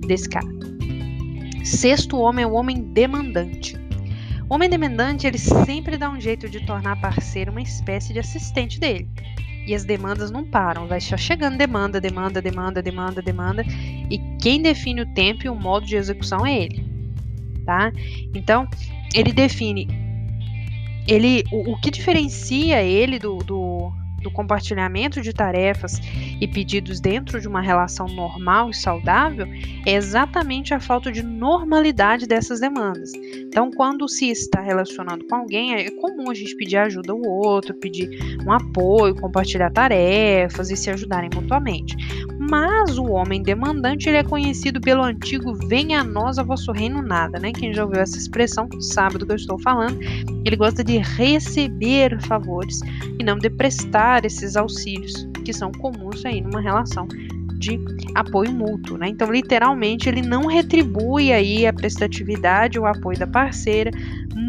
desse 0.00 0.28
cara. 0.28 0.48
Sexto 1.62 2.16
homem 2.16 2.44
é 2.44 2.48
o 2.48 2.54
homem 2.54 2.82
demandante. 2.92 3.76
Homem 4.50 4.68
demandante, 4.68 5.26
ele 5.26 5.38
sempre 5.38 5.98
dá 5.98 6.08
um 6.08 6.20
jeito 6.20 6.48
de 6.48 6.64
tornar 6.64 6.92
a 6.92 6.96
parceira 6.96 7.50
uma 7.50 7.60
espécie 7.60 8.12
de 8.12 8.18
assistente 8.18 8.80
dele 8.80 9.08
e 9.66 9.74
as 9.74 9.84
demandas 9.84 10.30
não 10.30 10.46
param, 10.46 10.86
vai 10.86 10.98
só 10.98 11.14
chegando 11.18 11.58
demanda, 11.58 12.00
demanda, 12.00 12.40
demanda, 12.40 12.80
demanda, 12.80 13.20
demanda, 13.20 13.62
e 14.10 14.18
quem 14.40 14.62
define 14.62 15.02
o 15.02 15.12
tempo 15.12 15.44
e 15.44 15.50
o 15.50 15.54
modo 15.54 15.84
de 15.84 15.94
execução 15.94 16.46
é 16.46 16.62
ele, 16.62 16.82
tá? 17.66 17.92
Então, 18.34 18.66
ele 19.14 19.30
define 19.30 19.86
ele 21.06 21.44
o, 21.52 21.72
o 21.72 21.80
que 21.82 21.90
diferencia 21.90 22.82
ele 22.82 23.18
do, 23.18 23.36
do 23.38 23.92
do 24.28 24.30
compartilhamento 24.30 25.20
de 25.22 25.32
tarefas 25.32 25.98
e 26.40 26.46
pedidos 26.46 27.00
dentro 27.00 27.40
de 27.40 27.48
uma 27.48 27.60
relação 27.60 28.06
normal 28.06 28.70
e 28.70 28.74
saudável 28.74 29.46
é 29.86 29.94
exatamente 29.94 30.74
a 30.74 30.80
falta 30.80 31.10
de 31.10 31.22
normalidade 31.22 32.26
dessas 32.26 32.60
demandas. 32.60 33.12
Então, 33.14 33.70
quando 33.70 34.06
se 34.08 34.28
está 34.30 34.60
relacionando 34.60 35.26
com 35.26 35.34
alguém, 35.34 35.74
é 35.74 35.90
comum 35.90 36.30
a 36.30 36.34
gente 36.34 36.54
pedir 36.56 36.76
ajuda 36.76 37.12
ao 37.12 37.22
outro, 37.22 37.74
pedir 37.74 38.08
um 38.46 38.52
apoio, 38.52 39.14
compartilhar 39.14 39.70
tarefas 39.70 40.70
e 40.70 40.76
se 40.76 40.90
ajudarem 40.90 41.30
mutuamente. 41.34 41.96
Mas 42.48 42.96
o 42.96 43.04
homem 43.04 43.42
demandante 43.42 44.08
ele 44.08 44.16
é 44.18 44.24
conhecido 44.24 44.80
pelo 44.80 45.02
antigo 45.02 45.54
venha 45.68 46.00
a 46.00 46.04
nós 46.04 46.38
a 46.38 46.42
vosso 46.42 46.72
reino 46.72 47.02
nada, 47.02 47.38
né? 47.38 47.52
Quem 47.52 47.74
já 47.74 47.84
ouviu 47.84 48.00
essa 48.00 48.16
expressão 48.16 48.68
sabe 48.80 49.18
do 49.18 49.26
que 49.26 49.32
eu 49.32 49.36
estou 49.36 49.58
falando. 49.58 49.98
Ele 50.44 50.56
gosta 50.56 50.82
de 50.82 50.96
receber 50.98 52.18
favores 52.22 52.80
e 53.18 53.24
não 53.24 53.36
de 53.36 53.50
prestar 53.50 54.24
esses 54.24 54.56
auxílios 54.56 55.28
que 55.44 55.52
são 55.52 55.70
comuns 55.72 56.24
aí 56.24 56.40
numa 56.40 56.60
relação 56.60 57.06
de 57.58 57.78
apoio 58.14 58.52
mútuo, 58.52 58.96
né? 58.96 59.08
Então, 59.08 59.30
literalmente, 59.30 60.08
ele 60.08 60.22
não 60.22 60.46
retribui 60.46 61.32
aí 61.32 61.66
a 61.66 61.72
prestatividade 61.72 62.78
ou 62.78 62.86
apoio 62.86 63.18
da 63.18 63.26
parceira, 63.26 63.90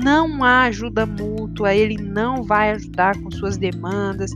não 0.04 0.44
há 0.44 0.64
ajuda 0.64 1.06
mútua, 1.06 1.74
ele 1.74 1.98
não 1.98 2.44
vai 2.44 2.72
ajudar 2.72 3.18
com 3.20 3.32
suas 3.32 3.58
demandas, 3.58 4.32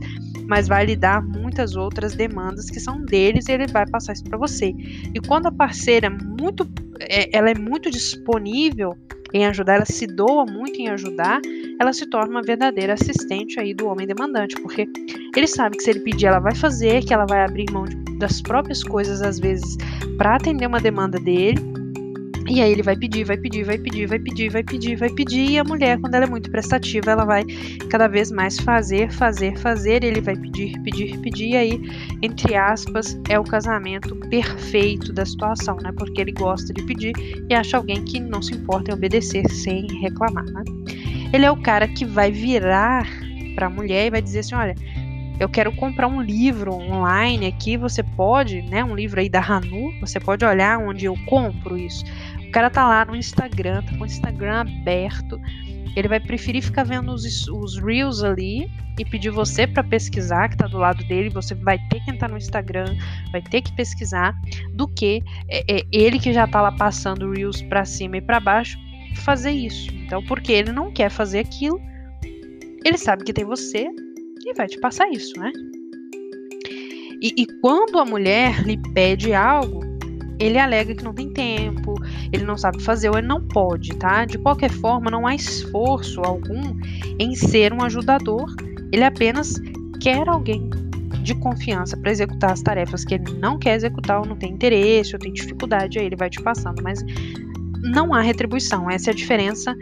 mas 0.46 0.68
vai 0.68 0.86
lhe 0.86 0.96
dar 0.96 1.22
muitas 1.22 1.76
outras 1.76 2.14
demandas 2.14 2.70
que 2.70 2.80
são 2.80 3.00
deles 3.02 3.48
e 3.48 3.52
ele 3.52 3.66
vai 3.66 3.86
passar 3.86 4.12
isso 4.12 4.24
para 4.24 4.38
você. 4.38 4.74
E 5.14 5.20
quando 5.26 5.46
a 5.46 5.52
parceira 5.52 6.06
é 6.06 6.10
muito, 6.10 6.68
é, 7.00 7.36
ela 7.36 7.50
é 7.50 7.54
muito 7.54 7.90
disponível 7.90 8.96
em 9.32 9.46
ajudar, 9.46 9.74
ela 9.74 9.84
se 9.84 10.06
doa 10.06 10.46
muito 10.46 10.80
em 10.80 10.88
ajudar, 10.88 11.40
ela 11.80 11.92
se 11.92 12.06
torna 12.06 12.30
uma 12.30 12.42
verdadeira 12.42 12.94
assistente 12.94 13.58
aí 13.58 13.74
do 13.74 13.88
homem 13.88 14.06
demandante, 14.06 14.54
porque 14.56 14.88
ele 15.36 15.46
sabe 15.48 15.76
que 15.76 15.82
se 15.82 15.90
ele 15.90 16.00
pedir, 16.00 16.26
ela 16.26 16.38
vai 16.38 16.54
fazer, 16.54 17.04
que 17.04 17.12
ela 17.12 17.26
vai 17.26 17.44
abrir 17.44 17.66
mão 17.72 17.84
de, 17.84 17.96
das 18.18 18.40
próprias 18.40 18.84
coisas 18.84 19.22
às 19.22 19.40
vezes 19.40 19.76
para 20.16 20.36
atender 20.36 20.66
uma 20.66 20.78
demanda 20.78 21.18
dele 21.18 21.83
e 22.46 22.60
aí 22.60 22.70
ele 22.70 22.82
vai 22.82 22.94
pedir, 22.94 23.24
vai 23.24 23.36
pedir, 23.38 23.64
vai 23.64 23.78
pedir, 23.78 24.06
vai 24.06 24.18
pedir, 24.18 24.50
vai 24.50 24.62
pedir, 24.62 24.96
vai 24.96 25.08
pedir, 25.08 25.50
e 25.50 25.58
a 25.58 25.64
mulher, 25.64 25.98
quando 25.98 26.14
ela 26.14 26.24
é 26.24 26.28
muito 26.28 26.50
prestativa, 26.50 27.10
ela 27.10 27.24
vai 27.24 27.44
cada 27.90 28.06
vez 28.06 28.30
mais 28.30 28.58
fazer, 28.58 29.10
fazer, 29.10 29.56
fazer, 29.58 30.04
ele 30.04 30.20
vai 30.20 30.36
pedir, 30.36 30.78
pedir, 30.82 31.18
pedir, 31.20 31.50
e 31.50 31.56
aí, 31.56 31.80
entre 32.22 32.54
aspas, 32.54 33.18
é 33.30 33.38
o 33.38 33.44
casamento 33.44 34.14
perfeito 34.28 35.12
da 35.12 35.24
situação, 35.24 35.76
né? 35.82 35.90
Porque 35.96 36.20
ele 36.20 36.32
gosta 36.32 36.72
de 36.72 36.82
pedir 36.82 37.12
e 37.48 37.54
acha 37.54 37.78
alguém 37.78 38.04
que 38.04 38.20
não 38.20 38.42
se 38.42 38.54
importa 38.54 38.90
em 38.90 38.94
obedecer 38.94 39.48
sem 39.50 39.86
reclamar, 40.00 40.44
né? 40.44 40.62
Ele 41.32 41.46
é 41.46 41.50
o 41.50 41.56
cara 41.56 41.88
que 41.88 42.04
vai 42.04 42.30
virar 42.30 43.08
para 43.54 43.66
a 43.66 43.70
mulher 43.70 44.06
e 44.06 44.10
vai 44.10 44.20
dizer 44.20 44.40
assim, 44.40 44.54
olha, 44.54 44.74
eu 45.40 45.48
quero 45.48 45.72
comprar 45.72 46.06
um 46.06 46.20
livro 46.20 46.72
online 46.74 47.46
aqui, 47.46 47.76
você 47.76 48.02
pode, 48.02 48.62
né, 48.62 48.84
um 48.84 48.94
livro 48.94 49.18
aí 49.18 49.28
da 49.28 49.40
Hanu, 49.40 49.92
você 50.00 50.20
pode 50.20 50.44
olhar 50.44 50.78
onde 50.78 51.06
eu 51.06 51.16
compro 51.26 51.76
isso 51.76 52.04
cara 52.54 52.70
tá 52.70 52.86
lá 52.86 53.04
no 53.04 53.16
Instagram, 53.16 53.82
tá 53.82 53.96
com 53.98 54.04
o 54.04 54.06
Instagram 54.06 54.60
aberto. 54.60 55.40
Ele 55.96 56.06
vai 56.06 56.20
preferir 56.20 56.62
ficar 56.62 56.84
vendo 56.84 57.12
os, 57.12 57.48
os 57.48 57.78
Reels 57.78 58.22
ali 58.22 58.70
e 58.96 59.04
pedir 59.04 59.30
você 59.30 59.66
para 59.66 59.82
pesquisar, 59.82 60.48
que 60.48 60.56
tá 60.56 60.68
do 60.68 60.78
lado 60.78 61.02
dele, 61.08 61.30
você 61.30 61.52
vai 61.54 61.78
ter 61.90 62.00
que 62.04 62.12
entrar 62.12 62.28
no 62.28 62.36
Instagram, 62.36 62.96
vai 63.32 63.42
ter 63.42 63.60
que 63.60 63.72
pesquisar, 63.74 64.34
do 64.72 64.86
que 64.86 65.20
é, 65.48 65.64
é, 65.68 65.82
ele 65.92 66.20
que 66.20 66.32
já 66.32 66.46
tá 66.46 66.62
lá 66.62 66.70
passando 66.70 67.32
Reels 67.32 67.60
para 67.62 67.84
cima 67.84 68.18
e 68.18 68.20
para 68.20 68.38
baixo 68.38 68.78
fazer 69.16 69.50
isso. 69.50 69.90
Então, 69.92 70.24
porque 70.24 70.52
ele 70.52 70.70
não 70.70 70.92
quer 70.92 71.10
fazer 71.10 71.40
aquilo, 71.40 71.80
ele 72.84 72.98
sabe 72.98 73.24
que 73.24 73.32
tem 73.32 73.44
você 73.44 73.88
e 74.46 74.54
vai 74.54 74.68
te 74.68 74.78
passar 74.78 75.08
isso, 75.10 75.38
né? 75.40 75.50
E, 77.20 77.32
e 77.36 77.46
quando 77.60 77.98
a 77.98 78.04
mulher 78.04 78.62
lhe 78.64 78.76
pede 78.92 79.32
algo, 79.32 79.80
ele 80.38 80.58
alega 80.58 80.94
que 80.94 81.04
não 81.04 81.14
tem 81.14 81.32
tempo, 81.32 81.93
ele 82.34 82.44
não 82.44 82.56
sabe 82.56 82.82
fazer 82.82 83.08
ou 83.08 83.16
ele 83.16 83.26
não 83.26 83.40
pode, 83.40 83.94
tá? 83.96 84.24
De 84.24 84.38
qualquer 84.38 84.70
forma, 84.70 85.10
não 85.10 85.26
há 85.26 85.34
esforço 85.34 86.20
algum 86.20 86.76
em 87.18 87.34
ser 87.34 87.72
um 87.72 87.82
ajudador, 87.82 88.54
ele 88.92 89.04
apenas 89.04 89.60
quer 90.00 90.28
alguém 90.28 90.68
de 91.22 91.34
confiança 91.36 91.96
para 91.96 92.10
executar 92.10 92.52
as 92.52 92.60
tarefas 92.60 93.04
que 93.04 93.14
ele 93.14 93.32
não 93.38 93.58
quer 93.58 93.76
executar 93.76 94.20
ou 94.20 94.26
não 94.26 94.36
tem 94.36 94.52
interesse 94.52 95.14
ou 95.14 95.18
tem 95.18 95.32
dificuldade, 95.32 95.98
aí 95.98 96.06
ele 96.06 96.16
vai 96.16 96.28
te 96.28 96.42
passando, 96.42 96.82
mas 96.82 97.02
não 97.82 98.12
há 98.12 98.20
retribuição. 98.20 98.90
Essa 98.90 99.10
é 99.10 99.12
a 99.12 99.16
diferença 99.16 99.74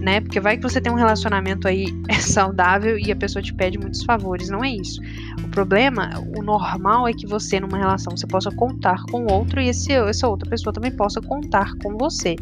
né? 0.00 0.20
Porque 0.20 0.40
vai 0.40 0.56
que 0.56 0.62
você 0.62 0.80
tem 0.80 0.92
um 0.92 0.96
relacionamento 0.96 1.66
aí 1.66 1.86
saudável 2.20 2.98
e 2.98 3.10
a 3.10 3.16
pessoa 3.16 3.42
te 3.42 3.52
pede 3.54 3.78
muitos 3.78 4.02
favores, 4.04 4.48
não 4.48 4.64
é 4.64 4.70
isso. 4.70 5.00
O 5.44 5.48
problema, 5.48 6.10
o 6.36 6.42
normal 6.42 7.08
é 7.08 7.12
que 7.12 7.26
você 7.26 7.60
numa 7.60 7.78
relação 7.78 8.16
você 8.16 8.26
possa 8.26 8.50
contar 8.50 9.02
com 9.10 9.26
outro 9.32 9.60
e 9.60 9.68
esse, 9.68 9.92
essa 9.92 10.28
outra 10.28 10.48
pessoa 10.48 10.72
também 10.72 10.90
possa 10.90 11.20
contar 11.20 11.74
com 11.82 11.96
você. 11.96 12.36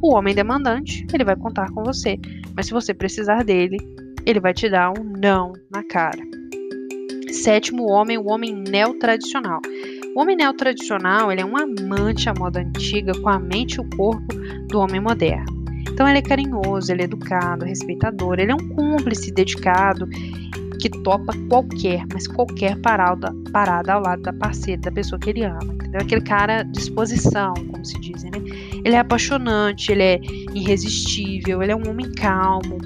O 0.00 0.14
homem 0.14 0.34
demandante, 0.34 1.06
ele 1.12 1.24
vai 1.24 1.36
contar 1.36 1.70
com 1.72 1.82
você, 1.82 2.18
mas 2.54 2.66
se 2.66 2.72
você 2.72 2.94
precisar 2.94 3.44
dele, 3.44 3.78
ele 4.24 4.40
vai 4.40 4.54
te 4.54 4.68
dar 4.68 4.90
um 4.90 5.04
não 5.04 5.52
na 5.70 5.82
cara. 5.82 6.20
Sétimo 7.32 7.90
homem, 7.90 8.18
o 8.18 8.26
homem 8.28 8.54
neotradicional. 8.54 9.60
O 10.14 10.20
homem 10.20 10.36
neotradicional, 10.36 11.30
ele 11.30 11.40
é 11.40 11.44
um 11.44 11.56
amante 11.56 12.28
à 12.28 12.34
moda 12.36 12.60
antiga 12.60 13.12
com 13.20 13.28
a 13.28 13.38
mente 13.38 13.74
e 13.74 13.80
o 13.80 13.88
corpo 13.96 14.34
do 14.68 14.80
homem 14.80 15.00
moderno. 15.00 15.59
Então 16.00 16.08
ele 16.08 16.20
é 16.20 16.22
carinhoso, 16.22 16.90
ele 16.90 17.02
é 17.02 17.04
educado, 17.04 17.66
respeitador, 17.66 18.40
ele 18.40 18.52
é 18.52 18.54
um 18.54 18.68
cúmplice 18.70 19.30
dedicado 19.30 20.08
que 20.80 20.88
topa 20.88 21.34
qualquer, 21.46 22.06
mas 22.10 22.26
qualquer 22.26 22.74
parada, 22.80 23.34
parada 23.52 23.92
ao 23.92 24.02
lado 24.02 24.22
da 24.22 24.32
parceira, 24.32 24.80
da 24.80 24.90
pessoa 24.90 25.18
que 25.18 25.28
ele 25.28 25.44
ama, 25.44 25.74
entendeu? 25.74 26.00
Aquele 26.00 26.22
cara 26.22 26.62
disposição, 26.62 27.52
como 27.52 27.84
se 27.84 28.00
diz, 28.00 28.24
né? 28.24 28.30
Ele 28.82 28.94
é 28.94 28.98
apaixonante, 28.98 29.92
ele 29.92 30.02
é 30.02 30.20
irresistível, 30.54 31.62
ele 31.62 31.72
é 31.72 31.76
um 31.76 31.86
homem 31.86 32.10
calmo, 32.12 32.78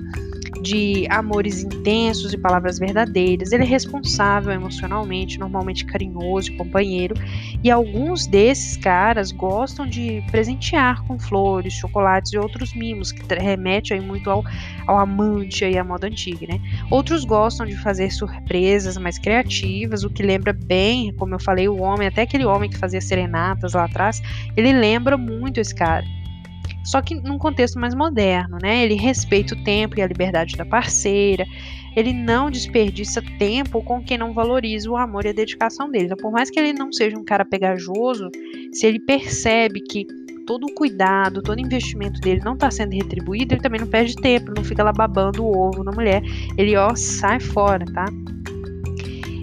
de 0.64 1.07
amores 1.11 1.62
intensos 1.62 2.33
e 2.33 2.38
palavras 2.38 2.79
verdadeiras. 2.79 3.53
Ele 3.53 3.64
é 3.64 3.66
responsável 3.66 4.50
emocionalmente, 4.50 5.38
normalmente 5.38 5.85
carinhoso 5.85 6.50
e 6.50 6.57
companheiro. 6.57 7.14
E 7.62 7.70
alguns 7.70 8.27
desses 8.27 8.77
caras 8.77 9.31
gostam 9.31 9.87
de 9.87 10.24
presentear 10.31 11.05
com 11.07 11.18
flores, 11.18 11.74
chocolates 11.74 12.33
e 12.33 12.38
outros 12.38 12.74
mimos, 12.74 13.12
que 13.12 13.22
remete 13.35 13.92
aí 13.92 14.00
muito 14.00 14.31
ao, 14.31 14.42
ao 14.87 14.98
amante 14.98 15.66
e 15.66 15.77
à 15.77 15.85
moda 15.85 16.07
antiga, 16.07 16.46
né? 16.46 16.59
Outros 16.90 17.24
gostam 17.24 17.66
de 17.66 17.77
fazer 17.77 18.11
surpresas 18.11 18.96
mais 18.96 19.18
criativas, 19.18 20.03
o 20.03 20.11
que 20.11 20.22
lembra 20.22 20.53
bem, 20.55 21.12
como 21.12 21.35
eu 21.35 21.38
falei, 21.38 21.68
o 21.68 21.77
homem, 21.83 22.09
até 22.09 22.22
aquele 22.22 22.46
homem 22.46 22.70
que 22.70 22.79
fazia 22.79 23.03
serenatas 23.03 23.74
lá 23.74 23.85
atrás, 23.85 24.22
ele 24.57 24.72
lembra 24.72 25.18
muito 25.18 25.61
esse 25.61 25.74
cara 25.74 26.05
só 26.85 27.00
que 27.00 27.14
num 27.14 27.38
contexto 27.38 27.79
mais 27.79 27.94
moderno, 27.94 28.59
né? 28.62 28.85
Ele 28.85 28.94
respeita 28.94 29.55
o 29.55 29.64
tempo 29.64 29.98
e 29.98 30.03
a 30.03 30.07
liberdade 30.07 30.57
da 30.57 30.64
parceira, 30.64 31.46
ele 31.96 32.12
não 32.12 32.50
desperdiça 32.50 33.22
tempo 33.38 33.83
com 33.83 34.03
quem 34.03 34.18
não 34.18 34.33
valoriza 34.33 34.90
o 34.90 34.96
amor 34.96 35.24
e 35.24 35.29
a 35.29 35.33
dedicação 35.33 35.90
dele. 35.90 36.07
Então, 36.07 36.16
por 36.16 36.33
mais 36.33 36.50
que 36.50 36.59
ele 36.59 36.72
não 36.72 36.92
seja 36.92 37.16
um 37.16 37.24
cara 37.24 37.44
pegajoso, 37.44 38.31
se 38.72 38.87
ele 38.87 38.98
percebe 38.98 39.81
que 39.81 40.07
todo 40.46 40.66
o 40.66 40.74
cuidado, 40.74 41.42
todo 41.42 41.59
o 41.59 41.62
investimento 41.62 42.20
dele 42.20 42.40
não 42.44 42.55
está 42.55 42.70
sendo 42.70 42.92
retribuído, 42.92 43.55
ele 43.55 43.62
também 43.62 43.81
não 43.81 43.87
perde 43.87 44.14
tempo, 44.16 44.53
não 44.55 44.64
fica 44.64 44.83
lá 44.83 44.92
babando 44.92 45.44
o 45.44 45.57
ovo 45.57 45.83
na 45.83 45.92
mulher. 45.92 46.22
Ele, 46.59 46.77
ó, 46.77 46.94
sai 46.94 47.40
fora, 47.40 47.85
tá? 47.87 48.05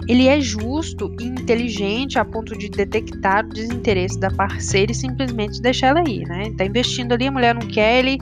Ele 0.08 0.26
é 0.26 0.40
justo 0.40 1.14
e 1.20 1.24
inteligente 1.24 2.18
a 2.18 2.24
ponto 2.24 2.56
de 2.56 2.68
detectar 2.68 3.44
o 3.44 3.48
desinteresse 3.48 4.18
da 4.18 4.30
parceira 4.30 4.92
e 4.92 4.94
simplesmente 4.94 5.60
deixar 5.62 5.88
ela 5.88 6.08
ir, 6.08 6.26
né? 6.26 6.52
Tá 6.56 6.64
investindo 6.64 7.12
ali, 7.12 7.26
a 7.26 7.32
mulher 7.32 7.54
não 7.54 7.66
quer, 7.66 8.00
ele. 8.00 8.18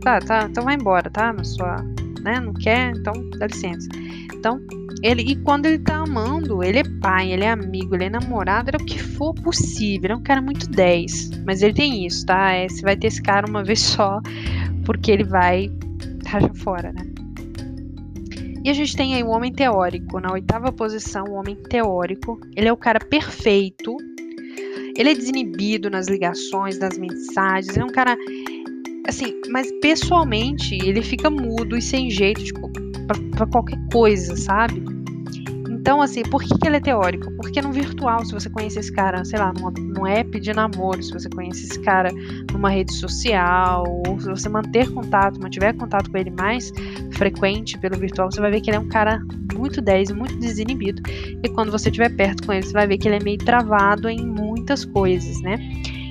Tá, 0.00 0.20
tá, 0.20 0.46
então 0.48 0.64
vai 0.64 0.76
embora, 0.76 1.10
tá? 1.10 1.32
Na 1.32 1.44
sua. 1.44 1.76
Né? 2.22 2.40
Não 2.40 2.52
quer, 2.52 2.92
então 2.96 3.12
dá 3.38 3.46
licença. 3.46 3.88
Então, 4.34 4.60
ele, 5.02 5.22
e 5.22 5.36
quando 5.36 5.66
ele 5.66 5.78
tá 5.78 5.96
amando, 5.96 6.62
ele 6.62 6.78
é 6.78 6.84
pai, 7.00 7.32
ele 7.32 7.44
é 7.44 7.50
amigo, 7.50 7.94
ele 7.94 8.04
é 8.04 8.10
namorado, 8.10 8.70
é 8.72 8.76
o 8.76 8.84
que 8.84 8.98
for 8.98 9.34
possível. 9.34 10.06
Ele 10.06 10.12
é 10.12 10.16
um 10.16 10.22
cara 10.22 10.40
muito 10.40 10.68
10. 10.68 11.42
Mas 11.44 11.62
ele 11.62 11.74
tem 11.74 12.06
isso, 12.06 12.24
tá? 12.26 12.52
É, 12.52 12.68
você 12.68 12.82
vai 12.82 12.96
ter 12.96 13.08
esse 13.08 13.22
cara 13.22 13.48
uma 13.48 13.62
vez 13.62 13.80
só, 13.80 14.20
porque 14.84 15.10
ele 15.10 15.24
vai 15.24 15.70
raja 16.26 16.52
fora, 16.54 16.92
né? 16.92 17.15
E 18.66 18.68
a 18.68 18.72
gente 18.72 18.96
tem 18.96 19.14
aí 19.14 19.22
o 19.22 19.28
homem 19.28 19.52
teórico, 19.52 20.18
na 20.18 20.32
oitava 20.32 20.72
posição, 20.72 21.22
o 21.28 21.34
homem 21.34 21.54
teórico. 21.54 22.40
Ele 22.56 22.66
é 22.66 22.72
o 22.72 22.76
cara 22.76 22.98
perfeito. 22.98 23.96
Ele 24.98 25.08
é 25.08 25.14
desinibido 25.14 25.88
nas 25.88 26.08
ligações, 26.08 26.76
nas 26.76 26.98
mensagens. 26.98 27.76
Ele 27.76 27.82
é 27.82 27.84
um 27.84 27.92
cara 27.92 28.16
assim, 29.06 29.40
mas 29.50 29.70
pessoalmente 29.80 30.74
ele 30.84 31.00
fica 31.00 31.30
mudo 31.30 31.76
e 31.76 31.80
sem 31.80 32.10
jeito 32.10 32.42
tipo, 32.42 32.68
para 33.36 33.46
qualquer 33.46 33.78
coisa, 33.92 34.34
sabe? 34.34 34.82
Então, 35.86 36.02
assim, 36.02 36.24
por 36.24 36.42
que, 36.42 36.48
que 36.58 36.66
ele 36.66 36.78
é 36.78 36.80
teórico? 36.80 37.30
Porque 37.36 37.62
no 37.62 37.70
virtual, 37.70 38.24
se 38.24 38.32
você 38.32 38.50
conhece 38.50 38.76
esse 38.76 38.92
cara, 38.92 39.24
sei 39.24 39.38
lá, 39.38 39.52
num 39.52 40.04
app 40.04 40.40
de 40.40 40.52
namoro, 40.52 41.00
se 41.00 41.12
você 41.12 41.28
conhece 41.28 41.64
esse 41.64 41.80
cara 41.80 42.10
numa 42.52 42.68
rede 42.68 42.92
social, 42.92 43.84
ou 44.04 44.20
se 44.20 44.28
você 44.28 44.48
manter 44.48 44.92
contato, 44.92 45.40
mantiver 45.40 45.76
contato 45.76 46.10
com 46.10 46.18
ele 46.18 46.32
mais 46.32 46.72
frequente 47.12 47.78
pelo 47.78 47.96
virtual, 47.96 48.32
você 48.32 48.40
vai 48.40 48.50
ver 48.50 48.62
que 48.62 48.70
ele 48.70 48.78
é 48.78 48.80
um 48.80 48.88
cara 48.88 49.20
muito 49.54 49.80
10, 49.80 50.10
muito 50.10 50.36
desinibido. 50.40 51.00
E 51.40 51.48
quando 51.50 51.70
você 51.70 51.88
estiver 51.88 52.08
perto 52.16 52.44
com 52.44 52.52
ele, 52.52 52.66
você 52.66 52.72
vai 52.72 52.88
ver 52.88 52.98
que 52.98 53.06
ele 53.06 53.18
é 53.18 53.22
meio 53.22 53.38
travado 53.38 54.08
em 54.08 54.26
muitas 54.26 54.84
coisas, 54.84 55.40
né? 55.40 55.56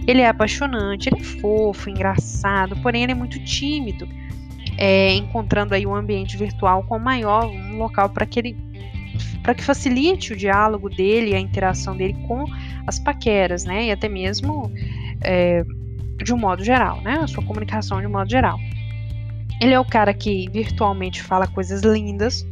Ele 0.07 0.21
é 0.21 0.29
apaixonante, 0.29 1.09
ele 1.09 1.19
é 1.19 1.23
fofo, 1.41 1.89
engraçado, 1.89 2.77
porém 2.77 3.03
ele 3.03 3.11
é 3.11 3.15
muito 3.15 3.43
tímido. 3.43 4.07
É, 4.77 5.13
encontrando 5.13 5.73
aí 5.73 5.85
um 5.85 5.95
ambiente 5.95 6.37
virtual 6.37 6.83
com 6.83 6.97
maior 6.97 7.45
um 7.45 7.77
local 7.77 8.09
para 8.09 8.25
que 8.25 8.39
ele 8.39 8.64
para 9.41 9.53
que 9.53 9.63
facilite 9.63 10.33
o 10.33 10.35
diálogo 10.35 10.89
dele, 10.89 11.35
a 11.35 11.39
interação 11.39 11.95
dele 11.95 12.15
com 12.27 12.45
as 12.87 12.99
paqueras, 12.99 13.65
né? 13.65 13.85
E 13.85 13.91
até 13.91 14.09
mesmo 14.09 14.71
é, 15.21 15.63
de 16.23 16.33
um 16.33 16.37
modo 16.37 16.63
geral, 16.63 17.01
né? 17.01 17.19
A 17.21 17.27
sua 17.27 17.43
comunicação 17.43 17.99
de 17.99 18.07
um 18.07 18.11
modo 18.11 18.29
geral. 18.29 18.57
Ele 19.61 19.73
é 19.73 19.79
o 19.79 19.85
cara 19.85 20.13
que 20.13 20.49
virtualmente 20.49 21.21
fala 21.21 21.47
coisas 21.47 21.81
lindas, 21.81 22.45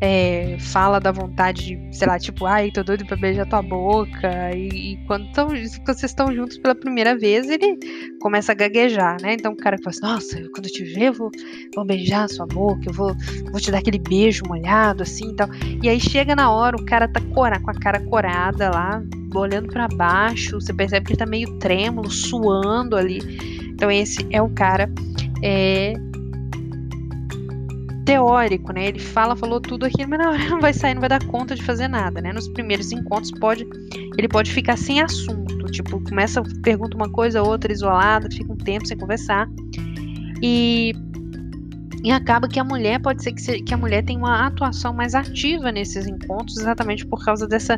é, 0.00 0.56
fala 0.58 0.98
da 0.98 1.12
vontade 1.12 1.76
de, 1.76 1.96
sei 1.96 2.08
lá, 2.08 2.18
tipo, 2.18 2.46
ai, 2.46 2.70
tô 2.70 2.82
doido 2.82 3.04
pra 3.04 3.16
beijar 3.16 3.46
tua 3.46 3.60
boca. 3.60 4.54
E, 4.54 4.92
e 4.92 4.96
quando, 5.06 5.30
tão, 5.32 5.48
quando 5.48 5.98
vocês 5.98 6.04
estão 6.04 6.34
juntos 6.34 6.56
pela 6.58 6.74
primeira 6.74 7.16
vez, 7.16 7.50
ele 7.50 7.78
começa 8.20 8.52
a 8.52 8.54
gaguejar, 8.54 9.20
né? 9.20 9.34
Então 9.34 9.52
o 9.52 9.56
cara 9.56 9.76
fala 9.78 9.90
assim, 9.90 10.00
nossa, 10.00 10.50
quando 10.54 10.66
eu 10.66 10.72
te 10.72 10.84
ver, 10.84 11.08
eu 11.08 11.12
vou, 11.12 11.30
vou 11.74 11.84
beijar 11.84 12.24
a 12.24 12.28
sua 12.28 12.46
boca, 12.46 12.82
eu 12.86 12.94
vou, 12.94 13.14
vou 13.50 13.60
te 13.60 13.70
dar 13.70 13.78
aquele 13.78 13.98
beijo 13.98 14.42
molhado, 14.48 15.02
assim 15.02 15.30
e 15.30 15.36
tal. 15.36 15.48
E 15.82 15.88
aí 15.88 16.00
chega 16.00 16.34
na 16.34 16.50
hora, 16.50 16.76
o 16.76 16.84
cara 16.86 17.06
tá 17.06 17.20
cora, 17.34 17.60
com 17.60 17.70
a 17.70 17.74
cara 17.74 18.00
corada 18.06 18.70
lá, 18.70 19.02
olhando 19.34 19.68
para 19.68 19.86
baixo, 19.88 20.60
você 20.60 20.72
percebe 20.72 21.06
que 21.06 21.12
ele 21.12 21.18
tá 21.18 21.26
meio 21.26 21.58
trêmulo, 21.58 22.10
suando 22.10 22.96
ali. 22.96 23.20
Então 23.68 23.90
esse 23.90 24.26
é 24.30 24.40
o 24.40 24.48
cara 24.48 24.90
é, 25.42 25.92
teórico, 28.04 28.72
né? 28.72 28.88
Ele 28.88 28.98
fala, 28.98 29.36
falou 29.36 29.60
tudo 29.60 29.86
aqui, 29.86 30.06
mas 30.06 30.18
na 30.18 30.30
hora 30.30 30.48
não 30.48 30.60
vai 30.60 30.72
sair, 30.72 30.94
não 30.94 31.00
vai 31.00 31.08
dar 31.08 31.24
conta 31.26 31.54
de 31.54 31.62
fazer 31.62 31.88
nada, 31.88 32.20
né? 32.20 32.32
Nos 32.32 32.48
primeiros 32.48 32.92
encontros 32.92 33.30
pode, 33.32 33.66
ele 34.16 34.28
pode 34.28 34.50
ficar 34.50 34.76
sem 34.76 35.00
assunto, 35.00 35.66
tipo, 35.66 36.02
começa, 36.04 36.42
pergunta 36.62 36.96
uma 36.96 37.10
coisa, 37.10 37.42
outra 37.42 37.72
isolada, 37.72 38.28
fica 38.30 38.52
um 38.52 38.56
tempo 38.56 38.86
sem 38.86 38.96
conversar. 38.96 39.48
E 40.42 40.94
e 42.02 42.10
acaba 42.10 42.48
que 42.48 42.58
a 42.58 42.64
mulher 42.64 42.98
pode 43.00 43.22
ser 43.22 43.32
que, 43.32 43.42
se, 43.42 43.60
que 43.60 43.74
a 43.74 43.76
mulher 43.76 44.02
tenha 44.02 44.18
uma 44.18 44.46
atuação 44.46 44.92
mais 44.92 45.14
ativa 45.14 45.70
nesses 45.70 46.06
encontros, 46.06 46.56
exatamente 46.56 47.06
por 47.06 47.22
causa 47.22 47.46
dessa 47.46 47.76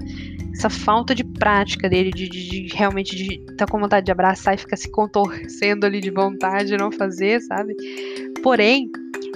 essa 0.55 0.71
falta 0.71 1.15
de 1.15 1.25
prática 1.25 1.89
dele, 1.89 2.11
de, 2.11 2.29
de, 2.29 2.69
de 2.69 2.77
realmente 2.77 3.17
de 3.17 3.41
estar 3.41 3.67
tá 3.67 3.67
com 3.67 3.81
vontade 3.81 4.07
de 4.07 4.13
abraçar 4.13 4.55
e 4.55 4.59
ficar 4.59 4.77
se 4.77 4.89
contorcendo 4.91 5.87
ali 5.87 6.01
de 6.01 6.11
vontade 6.11 6.69
de 6.69 6.77
não 6.77 6.93
fazer, 6.93 7.41
sabe? 7.41 7.75
Porém, 8.43 8.91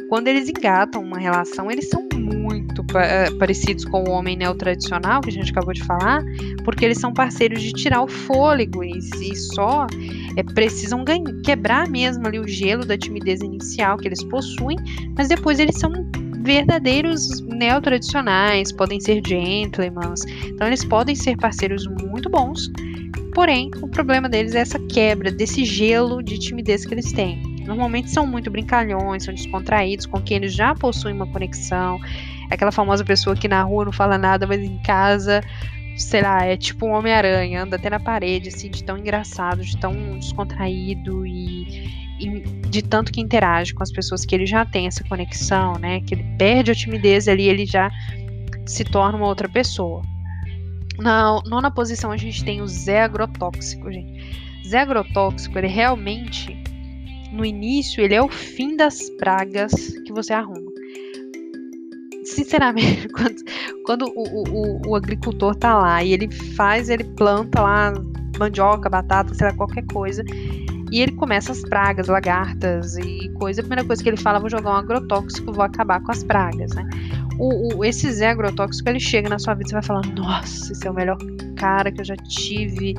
quando 0.09 0.29
eles 0.29 0.49
engatam 0.49 1.03
uma 1.03 1.19
relação, 1.19 1.71
eles 1.71 1.89
são 1.89 2.07
muito 2.15 2.81
uh, 2.83 3.39
parecidos 3.39 3.85
com 3.85 4.05
o 4.05 4.11
homem 4.11 4.37
neotradicional, 4.37 5.21
que 5.21 5.31
a 5.31 5.33
gente 5.33 5.51
acabou 5.51 5.73
de 5.73 5.83
falar, 5.83 6.23
porque 6.65 6.85
eles 6.85 6.99
são 6.99 7.13
parceiros 7.13 7.63
de 7.63 7.73
tirar 7.73 8.03
o 8.03 8.09
fôlego 8.09 8.85
e, 8.85 8.99
e 8.99 9.37
só 9.37 9.87
é, 10.37 10.43
precisam 10.43 11.05
quebrar 11.45 11.89
mesmo 11.89 12.27
ali 12.27 12.39
o 12.39 12.47
gelo 12.47 12.85
da 12.85 12.97
timidez 12.97 13.41
inicial 13.41 13.97
que 13.97 14.07
eles 14.09 14.23
possuem, 14.25 14.77
mas 15.17 15.29
depois 15.29 15.59
eles 15.59 15.77
são 15.77 15.91
verdadeiros 16.43 17.41
neotradicionais, 17.41 18.71
podem 18.71 19.01
ser 19.01 19.21
gentlemen, 19.27 20.15
então 20.45 20.69
eles 20.69 20.85
podem 20.85 21.17
ser 21.17 21.37
parceiros 21.37 21.87
muito 21.87 22.31
bons, 22.31 22.71
porém 23.35 23.71
o 23.83 23.89
problema 23.89 24.29
deles 24.29 24.55
é 24.55 24.61
essa 24.61 24.79
quebra 24.79 25.33
desse 25.33 25.65
gelo 25.65 26.23
de 26.23 26.39
timidez 26.39 26.87
que 26.87 26.95
eles 26.95 27.13
têm. 27.13 27.56
Normalmente 27.67 28.11
são 28.11 28.27
muito 28.27 28.51
brincalhões, 28.51 29.25
são 29.25 29.35
descontraídos, 29.35 30.07
com 30.07 30.21
quem 30.21 30.39
eles 30.39 30.55
já 30.55 30.75
possuem 30.75 31.15
uma 31.15 31.27
conexão. 31.27 31.99
Aquela 32.51 32.71
famosa 32.71 33.05
pessoa 33.05 33.35
que 33.35 33.49
na 33.49 33.63
rua 33.63 33.87
não 33.87 33.93
fala 33.93 34.17
nada, 34.17 34.47
mas 34.47 34.61
em 34.61 34.79
casa, 34.79 35.43
sei 35.97 36.23
lá, 36.23 36.45
é 36.45 36.57
tipo 36.57 36.87
um 36.87 36.93
Homem-Aranha, 36.93 37.63
anda 37.63 37.77
até 37.77 37.91
na 37.91 37.99
parede, 37.99 38.49
assim, 38.49 38.71
de 38.71 38.85
tão 38.85 38.97
engraçado, 38.97 39.63
de 39.63 39.77
tão 39.79 39.93
descontraído 40.19 41.27
e, 41.27 41.89
e, 42.21 42.41
de 42.69 42.83
tanto 42.83 43.13
que 43.13 43.21
interage 43.21 43.75
com 43.75 43.83
as 43.83 43.91
pessoas 43.91 44.25
que 44.25 44.35
ele 44.35 44.47
já 44.47 44.65
tem 44.65 44.87
essa 44.87 45.03
conexão, 45.05 45.75
né? 45.79 46.01
Que 46.01 46.15
ele 46.15 46.25
perde 46.39 46.71
a 46.71 46.75
timidez 46.75 47.27
ali, 47.27 47.49
ele 47.49 47.67
já 47.67 47.91
se 48.65 48.85
torna 48.85 49.19
uma 49.19 49.27
outra 49.27 49.49
pessoa. 49.49 50.03
Na 50.99 51.43
nona 51.45 51.71
posição 51.71 52.11
a 52.11 52.17
gente 52.17 52.45
tem 52.45 52.63
o 52.63 52.67
Zé 52.67 53.03
Agrotóxico, 53.03 53.91
gente. 53.91 54.47
Zé 54.67 54.81
Agrotóxico, 54.81 55.59
ele 55.59 55.69
realmente 55.69 56.57
no 57.37 57.45
início, 57.45 58.03
ele 58.03 58.15
é 58.15 58.23
o 58.23 58.29
fim 58.29 58.77
das 58.77 59.11
pragas 59.11 59.73
que 60.05 60.13
você 60.13 60.33
arruma. 60.33 60.73
Sinceramente, 62.25 63.09
quando, 63.15 63.45
quando 63.85 64.13
o, 64.17 64.49
o, 64.49 64.89
o 64.89 64.97
agricultor 64.97 65.55
tá 65.55 65.79
lá 65.79 66.03
e 66.03 66.13
ele 66.13 66.31
faz, 66.31 66.89
ele 66.89 67.05
planta 67.05 67.63
lá 67.63 67.93
mandioca, 68.39 68.89
batata, 68.89 69.35
sei 69.35 69.47
lá, 69.47 69.55
qualquer 69.55 69.85
coisa, 69.87 70.23
e 70.91 71.01
ele 71.01 71.13
começa 71.13 71.53
as 71.53 71.63
pragas, 71.63 72.07
lagartas 72.07 72.97
e 72.97 73.29
coisa. 73.39 73.61
A 73.61 73.65
primeira 73.65 73.85
coisa 73.85 74.03
que 74.03 74.09
ele 74.09 74.17
fala, 74.17 74.39
vou 74.39 74.51
jogar 74.51 74.71
um 74.71 74.77
agrotóxico, 74.77 75.53
vou 75.53 75.65
acabar 75.65 76.01
com 76.01 76.13
as 76.13 76.23
pragas, 76.23 76.75
né? 76.75 76.89
O, 77.39 77.77
o, 77.77 77.85
esse 77.85 78.11
Zé 78.11 78.31
agrotóxico, 78.31 78.89
ele 78.89 79.01
chega 79.01 79.29
na 79.29 79.39
sua 79.39 79.55
vida 79.55 79.67
e 79.67 79.69
você 79.69 79.75
vai 79.75 79.83
falar, 79.83 80.07
nossa, 80.15 80.73
esse 80.73 80.87
é 80.87 80.91
o 80.91 80.95
melhor 80.95 81.19
cara 81.57 81.91
que 81.91 82.01
eu 82.01 82.05
já 82.05 82.17
tive, 82.17 82.95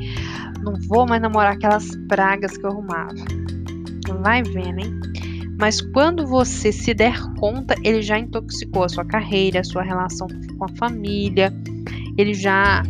não 0.62 0.76
vou 0.88 1.08
mais 1.08 1.22
namorar 1.22 1.54
aquelas 1.54 1.96
pragas 2.08 2.58
que 2.58 2.66
eu 2.66 2.70
arrumava. 2.70 3.16
Vai 4.22 4.44
vendo, 4.44 4.80
hein? 4.80 5.00
Mas 5.60 5.82
quando 5.82 6.26
você 6.26 6.72
se 6.72 6.94
der 6.94 7.20
conta, 7.40 7.76
ele 7.84 8.02
já 8.02 8.20
intoxicou 8.20 8.84
a 8.84 8.90
sua 8.90 9.04
carreira, 9.04 9.62
a 9.62 9.64
sua 9.64 9.82
relação 9.82 10.28
com 10.58 10.66
a 10.66 10.70
família, 10.70 11.52
ele 12.18 12.34
já. 12.34 12.84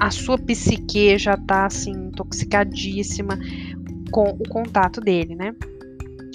A 0.00 0.10
sua 0.10 0.36
psique 0.36 1.16
já 1.16 1.36
tá 1.36 1.66
assim, 1.66 1.92
intoxicadíssima 1.92 3.38
com 4.10 4.30
o 4.30 4.48
contato 4.48 5.00
dele, 5.00 5.36
né? 5.36 5.54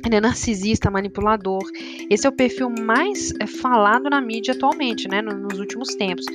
Ele 0.06 0.16
é 0.16 0.22
narcisista, 0.22 0.90
manipulador. 0.90 1.62
Esse 2.10 2.26
é 2.26 2.30
o 2.30 2.34
perfil 2.34 2.70
mais 2.70 3.34
é, 3.42 3.46
falado 3.46 4.10
na 4.10 4.22
mídia 4.22 4.54
atualmente, 4.54 5.10
né? 5.10 5.22
Nos 5.22 5.60
últimos 5.60 5.90
tempos. 5.96 6.26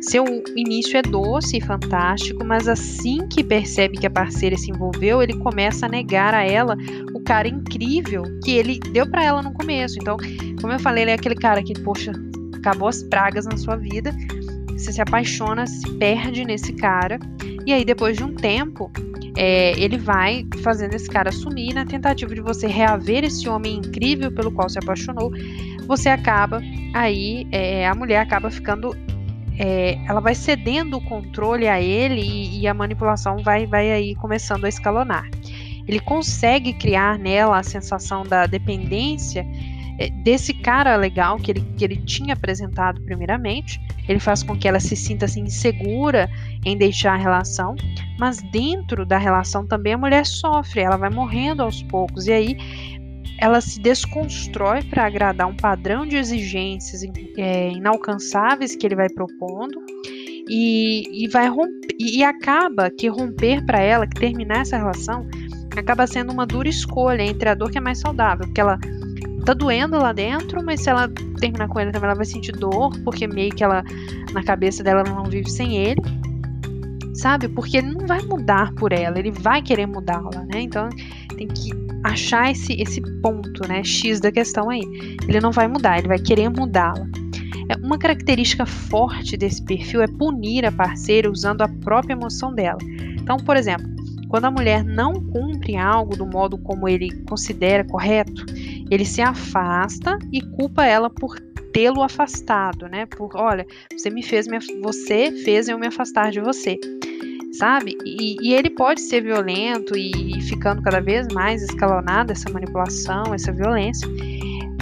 Seu 0.00 0.24
início 0.56 0.96
é 0.96 1.02
doce 1.02 1.58
e 1.58 1.60
fantástico, 1.60 2.44
mas 2.44 2.66
assim 2.66 3.28
que 3.28 3.44
percebe 3.44 3.98
que 3.98 4.06
a 4.06 4.10
parceira 4.10 4.56
se 4.56 4.70
envolveu, 4.70 5.22
ele 5.22 5.34
começa 5.34 5.86
a 5.86 5.88
negar 5.88 6.34
a 6.34 6.42
ela 6.42 6.76
o 7.14 7.20
cara 7.20 7.46
incrível 7.46 8.22
que 8.42 8.52
ele 8.52 8.78
deu 8.92 9.08
para 9.08 9.22
ela 9.22 9.42
no 9.42 9.52
começo. 9.52 9.98
Então, 10.00 10.16
como 10.60 10.72
eu 10.72 10.78
falei, 10.78 11.04
ele 11.04 11.10
é 11.10 11.14
aquele 11.14 11.34
cara 11.34 11.62
que, 11.62 11.74
poxa, 11.80 12.12
acabou 12.56 12.88
as 12.88 13.02
pragas 13.02 13.44
na 13.44 13.56
sua 13.56 13.76
vida, 13.76 14.14
você 14.72 14.92
se 14.92 15.00
apaixona, 15.02 15.66
se 15.66 15.88
perde 15.98 16.44
nesse 16.44 16.72
cara, 16.72 17.18
e 17.66 17.72
aí 17.72 17.84
depois 17.84 18.16
de 18.16 18.24
um 18.24 18.34
tempo, 18.34 18.90
é, 19.36 19.78
ele 19.78 19.98
vai 19.98 20.46
fazendo 20.62 20.94
esse 20.94 21.08
cara 21.08 21.30
sumir 21.30 21.74
na 21.74 21.84
tentativa 21.84 22.34
de 22.34 22.40
você 22.40 22.66
reaver 22.66 23.24
esse 23.24 23.48
homem 23.48 23.76
incrível 23.76 24.32
pelo 24.32 24.50
qual 24.50 24.68
se 24.68 24.78
apaixonou. 24.78 25.30
Você 25.86 26.08
acaba 26.08 26.60
aí, 26.94 27.46
é, 27.52 27.86
a 27.86 27.94
mulher 27.94 28.20
acaba 28.20 28.50
ficando, 28.50 28.96
é, 29.58 29.98
ela 30.06 30.20
vai 30.20 30.34
cedendo 30.34 30.96
o 30.96 31.00
controle 31.00 31.68
a 31.68 31.80
ele 31.80 32.20
e, 32.20 32.60
e 32.60 32.68
a 32.68 32.74
manipulação 32.74 33.38
vai, 33.38 33.66
vai 33.66 33.90
aí 33.90 34.14
começando 34.14 34.64
a 34.64 34.68
escalonar. 34.68 35.28
Ele 35.86 36.00
consegue 36.00 36.72
criar 36.72 37.18
nela 37.18 37.58
a 37.58 37.62
sensação 37.62 38.22
da 38.22 38.46
dependência 38.46 39.44
é, 39.98 40.08
desse 40.08 40.54
cara 40.54 40.96
legal 40.96 41.36
que 41.36 41.50
ele, 41.50 41.60
que 41.76 41.84
ele 41.84 41.96
tinha 41.96 42.34
apresentado 42.34 43.00
primeiramente. 43.02 43.80
Ele 44.08 44.18
faz 44.18 44.42
com 44.42 44.56
que 44.56 44.66
ela 44.66 44.80
se 44.80 44.96
sinta 44.96 45.26
assim, 45.26 45.42
insegura 45.42 46.30
em 46.64 46.76
deixar 46.76 47.14
a 47.14 47.16
relação, 47.16 47.76
mas 48.18 48.40
dentro 48.50 49.04
da 49.04 49.18
relação 49.18 49.66
também 49.66 49.92
a 49.92 49.98
mulher 49.98 50.24
sofre, 50.24 50.80
ela 50.80 50.96
vai 50.96 51.10
morrendo 51.10 51.62
aos 51.62 51.82
poucos, 51.82 52.26
e 52.26 52.32
aí 52.32 52.56
ela 53.40 53.60
se 53.60 53.80
desconstrói 53.80 54.82
para 54.82 55.06
agradar 55.06 55.48
um 55.48 55.56
padrão 55.56 56.06
de 56.06 56.16
exigências 56.16 57.02
é, 57.38 57.70
inalcançáveis 57.70 58.76
que 58.76 58.86
ele 58.86 58.94
vai 58.94 59.08
propondo. 59.08 59.80
E, 60.52 61.24
e 61.24 61.28
vai 61.28 61.48
romper, 61.48 61.94
e 61.98 62.24
acaba 62.24 62.90
que 62.90 63.06
romper 63.06 63.64
para 63.64 63.80
ela, 63.80 64.04
que 64.04 64.18
terminar 64.18 64.62
essa 64.62 64.76
relação, 64.76 65.24
acaba 65.76 66.08
sendo 66.08 66.32
uma 66.32 66.44
dura 66.44 66.68
escolha 66.68 67.22
entre 67.22 67.48
a 67.48 67.54
dor 67.54 67.70
que 67.70 67.78
é 67.78 67.80
mais 67.80 68.00
saudável, 68.00 68.46
porque 68.46 68.60
ela 68.60 68.76
tá 69.44 69.54
doendo 69.54 69.96
lá 69.96 70.12
dentro, 70.12 70.60
mas 70.64 70.80
se 70.80 70.90
ela 70.90 71.08
terminar 71.38 71.68
com 71.68 71.78
ele 71.78 71.92
também 71.92 72.08
ela 72.08 72.16
vai 72.16 72.24
sentir 72.24 72.50
dor, 72.52 72.90
porque 73.04 73.28
meio 73.28 73.54
que 73.54 73.62
ela, 73.62 73.84
na 74.32 74.42
cabeça 74.42 74.82
dela, 74.82 75.04
ela 75.06 75.14
não 75.14 75.24
vive 75.24 75.48
sem 75.48 75.76
ele. 75.76 76.02
Sabe? 77.14 77.48
Porque 77.48 77.76
ele 77.76 77.92
não 77.92 78.06
vai 78.06 78.20
mudar 78.22 78.72
por 78.74 78.92
ela, 78.92 79.18
ele 79.18 79.30
vai 79.30 79.62
querer 79.62 79.86
mudá-la, 79.86 80.44
né? 80.52 80.62
Então 80.62 80.88
tem 81.36 81.46
que 81.46 81.70
achar 82.04 82.50
esse, 82.50 82.80
esse 82.80 83.00
ponto, 83.20 83.66
né? 83.68 83.82
X 83.84 84.20
da 84.20 84.32
questão 84.32 84.70
aí. 84.70 84.82
Ele 85.28 85.40
não 85.40 85.52
vai 85.52 85.68
mudar, 85.68 85.98
ele 85.98 86.08
vai 86.08 86.18
querer 86.18 86.48
mudá-la. 86.48 87.06
É, 87.70 87.76
uma 87.84 87.98
característica 87.98 88.66
forte 88.66 89.36
desse 89.36 89.62
perfil 89.64 90.02
é 90.02 90.06
punir 90.06 90.64
a 90.64 90.72
parceira 90.72 91.30
usando 91.30 91.62
a 91.62 91.68
própria 91.68 92.14
emoção 92.14 92.54
dela. 92.54 92.78
Então, 93.20 93.36
por 93.36 93.56
exemplo, 93.56 93.86
quando 94.28 94.44
a 94.46 94.50
mulher 94.50 94.84
não 94.84 95.12
cumpre 95.14 95.76
algo 95.76 96.16
do 96.16 96.26
modo 96.26 96.56
como 96.58 96.88
ele 96.88 97.10
considera 97.24 97.84
correto, 97.84 98.46
ele 98.90 99.04
se 99.04 99.20
afasta 99.20 100.18
e 100.32 100.40
culpa 100.40 100.84
ela 100.84 101.10
por 101.10 101.38
tê-lo 101.72 102.02
afastado, 102.02 102.88
né? 102.88 103.06
Por, 103.06 103.30
olha, 103.36 103.66
você 103.92 104.10
me 104.10 104.22
fez, 104.22 104.46
me, 104.46 104.58
você 104.82 105.32
fez 105.44 105.68
eu 105.68 105.78
me 105.78 105.86
afastar 105.86 106.30
de 106.30 106.40
você, 106.40 106.78
sabe? 107.52 107.96
E, 108.04 108.36
e, 108.40 108.54
ele 108.54 108.70
pode 108.70 109.00
ser 109.00 109.22
violento 109.22 109.96
e 109.96 110.40
ficando 110.42 110.82
cada 110.82 111.00
vez 111.00 111.26
mais 111.28 111.62
escalonado 111.62 112.32
essa 112.32 112.48
manipulação, 112.50 113.34
essa 113.34 113.52
violência, 113.52 114.08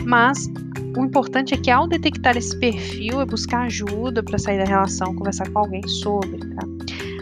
mas 0.04 0.50
o 0.96 1.04
importante 1.04 1.54
é 1.54 1.56
que 1.56 1.70
ao 1.70 1.86
detectar 1.86 2.36
esse 2.36 2.58
perfil 2.58 3.20
é 3.20 3.24
buscar 3.24 3.66
ajuda 3.66 4.22
para 4.22 4.38
sair 4.38 4.58
da 4.58 4.64
relação, 4.64 5.14
conversar 5.14 5.48
com 5.50 5.60
alguém 5.60 5.86
sobre, 5.86 6.38
tá? 6.38 6.66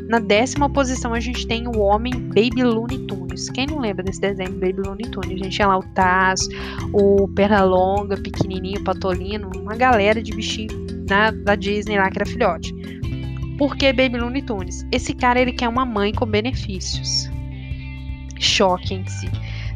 Na 0.08 0.20
décima 0.20 0.70
posição 0.70 1.12
a 1.12 1.18
gente 1.18 1.46
tem 1.48 1.66
o 1.66 1.80
homem 1.80 2.12
Baby 2.12 2.62
Looney 2.62 2.98
Tunes. 3.06 3.50
Quem 3.50 3.66
não 3.66 3.80
lembra 3.80 4.04
desse 4.04 4.20
desenho 4.20 4.52
Baby 4.52 4.82
Looney 4.86 5.10
Tunes? 5.10 5.32
A 5.32 5.44
gente 5.44 5.50
tinha 5.50 5.66
lá 5.66 5.78
o 5.78 5.82
Taz, 5.94 6.40
o 6.92 7.26
Pernalonga, 7.28 8.16
pequenininho, 8.16 8.84
Patolino, 8.84 9.50
uma 9.56 9.74
galera 9.74 10.22
de 10.22 10.32
bichinho 10.32 10.86
da, 11.06 11.32
da 11.32 11.56
Disney 11.56 11.98
lá 11.98 12.08
que 12.08 12.18
era 12.18 12.26
filhote. 12.26 12.72
Por 13.58 13.76
que 13.76 13.92
Baby 13.92 14.18
Looney 14.18 14.42
Tunes? 14.42 14.86
Esse 14.92 15.14
cara 15.14 15.40
ele 15.40 15.52
quer 15.52 15.68
uma 15.68 15.86
mãe 15.86 16.12
com 16.12 16.26
benefícios. 16.26 17.30
Choquem-se. 18.38 19.30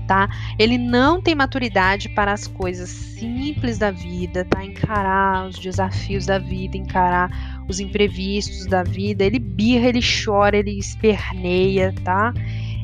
Tá? 0.07 0.29
Ele 0.59 0.77
não 0.77 1.23
tem 1.23 1.37
maturidade 1.37 2.09
para 2.09 2.33
as 2.33 2.49
coisas 2.49 2.89
simples 2.89 3.79
da 3.79 3.93
vida, 3.93 4.45
tá? 4.45 4.65
Encarar 4.65 5.47
os 5.47 5.57
desafios 5.57 6.27
da 6.27 6.37
vida, 6.37 6.77
encarar 6.77 7.63
os 7.69 7.79
imprevistos 7.79 8.67
da 8.67 8.83
vida, 8.83 9.25
ele 9.25 9.39
birra, 9.39 9.89
ele 9.89 10.01
chora, 10.01 10.57
ele 10.57 10.77
esperneia, 10.77 11.95
tá? 12.03 12.35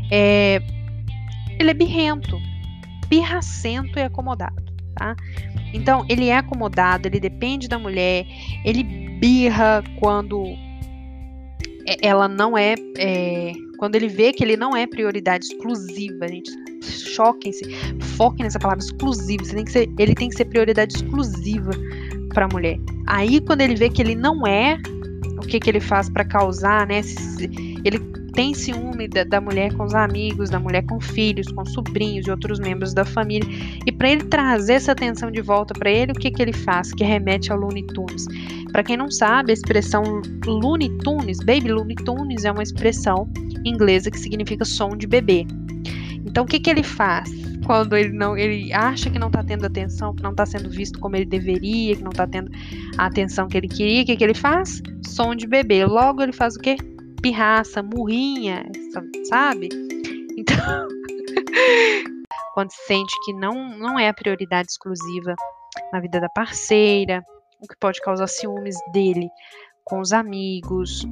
É, 0.08 0.62
ele 1.58 1.70
é 1.70 1.74
birrento, 1.74 2.38
birracento 3.08 3.98
e 3.98 4.02
acomodado, 4.02 4.72
tá? 4.94 5.16
Então, 5.74 6.06
ele 6.08 6.28
é 6.28 6.36
acomodado, 6.36 7.08
ele 7.08 7.18
depende 7.18 7.66
da 7.66 7.76
mulher, 7.76 8.24
ele 8.64 8.84
birra 8.84 9.82
quando 9.98 10.56
ela 12.02 12.28
não 12.28 12.56
é, 12.56 12.74
é, 12.98 13.52
quando 13.78 13.94
ele 13.94 14.08
vê 14.08 14.32
que 14.32 14.42
ele 14.42 14.56
não 14.56 14.76
é 14.76 14.86
prioridade 14.86 15.46
exclusiva, 15.46 16.28
gente, 16.28 16.50
choquem-se, 16.82 17.64
foquem 18.16 18.44
nessa 18.44 18.58
palavra 18.58 18.84
exclusiva, 18.84 19.44
tem 19.44 19.64
que 19.64 19.72
ser, 19.72 19.90
ele 19.98 20.14
tem 20.14 20.28
que 20.28 20.36
ser 20.36 20.46
prioridade 20.46 20.96
exclusiva 20.96 21.70
para 22.34 22.46
a 22.46 22.48
mulher. 22.48 22.78
Aí 23.06 23.40
quando 23.40 23.60
ele 23.60 23.74
vê 23.74 23.88
que 23.88 24.02
ele 24.02 24.14
não 24.14 24.46
é, 24.46 24.78
o 25.38 25.40
que 25.40 25.60
que 25.60 25.70
ele 25.70 25.80
faz 25.80 26.08
para 26.08 26.24
causar, 26.24 26.86
né? 26.86 27.00
Ele 27.84 27.98
tem 28.36 28.52
ciúme 28.52 29.08
da, 29.08 29.24
da, 29.24 29.40
mulher 29.40 29.72
com 29.74 29.84
os 29.84 29.94
amigos, 29.94 30.50
da 30.50 30.60
mulher 30.60 30.84
com 30.84 31.00
filhos, 31.00 31.50
com 31.50 31.64
sobrinhos 31.64 32.26
e 32.26 32.30
outros 32.30 32.60
membros 32.60 32.92
da 32.92 33.04
família. 33.04 33.48
E 33.86 33.90
para 33.90 34.10
ele 34.10 34.24
trazer 34.24 34.74
essa 34.74 34.92
atenção 34.92 35.30
de 35.30 35.40
volta 35.40 35.72
para 35.72 35.90
ele, 35.90 36.12
o 36.12 36.14
que 36.14 36.30
que 36.30 36.42
ele 36.42 36.52
faz? 36.52 36.92
Que 36.92 37.02
remete 37.02 37.50
ao 37.50 37.58
Looney 37.58 37.82
Tunes. 37.86 38.26
Para 38.70 38.84
quem 38.84 38.96
não 38.96 39.10
sabe, 39.10 39.52
a 39.52 39.54
expressão 39.54 40.20
Looney 40.44 40.90
Tunes, 40.98 41.38
Baby 41.38 41.72
Looney 41.72 41.96
Tunes, 41.96 42.44
é 42.44 42.52
uma 42.52 42.62
expressão 42.62 43.26
inglesa 43.64 44.10
que 44.10 44.18
significa 44.18 44.66
som 44.66 44.90
de 44.90 45.06
bebê. 45.06 45.46
Então 46.26 46.44
o 46.44 46.46
que 46.46 46.60
que 46.60 46.70
ele 46.70 46.82
faz? 46.82 47.34
quando 47.64 47.96
ele 47.96 48.12
não 48.12 48.38
ele 48.38 48.72
acha 48.72 49.10
que 49.10 49.18
não 49.18 49.26
está 49.26 49.42
tendo 49.42 49.66
atenção, 49.66 50.14
que 50.14 50.22
não 50.22 50.30
está 50.30 50.46
sendo 50.46 50.70
visto 50.70 51.00
como 51.00 51.16
ele 51.16 51.24
deveria, 51.24 51.96
que 51.96 52.02
não 52.04 52.12
está 52.12 52.24
tendo 52.24 52.48
a 52.96 53.06
atenção 53.06 53.48
que 53.48 53.56
ele 53.56 53.66
queria, 53.66 54.04
o 54.04 54.06
que, 54.06 54.16
que 54.16 54.22
ele 54.22 54.34
faz? 54.34 54.80
Som 55.04 55.34
de 55.34 55.48
bebê. 55.48 55.84
Logo 55.84 56.22
ele 56.22 56.32
faz 56.32 56.54
o 56.54 56.60
quê? 56.60 56.76
Pirraça, 57.26 57.82
murrinha, 57.82 58.64
sabe? 59.28 59.68
Então, 60.38 60.86
quando 62.54 62.70
sente 62.70 63.12
que 63.24 63.32
não, 63.32 63.76
não 63.76 63.98
é 63.98 64.08
a 64.08 64.14
prioridade 64.14 64.68
exclusiva 64.70 65.34
na 65.92 65.98
vida 65.98 66.20
da 66.20 66.28
parceira, 66.28 67.24
o 67.60 67.66
que 67.66 67.76
pode 67.80 68.00
causar 68.00 68.28
ciúmes 68.28 68.76
dele 68.92 69.28
com 69.82 69.98
os 69.98 70.12
amigos. 70.12 71.04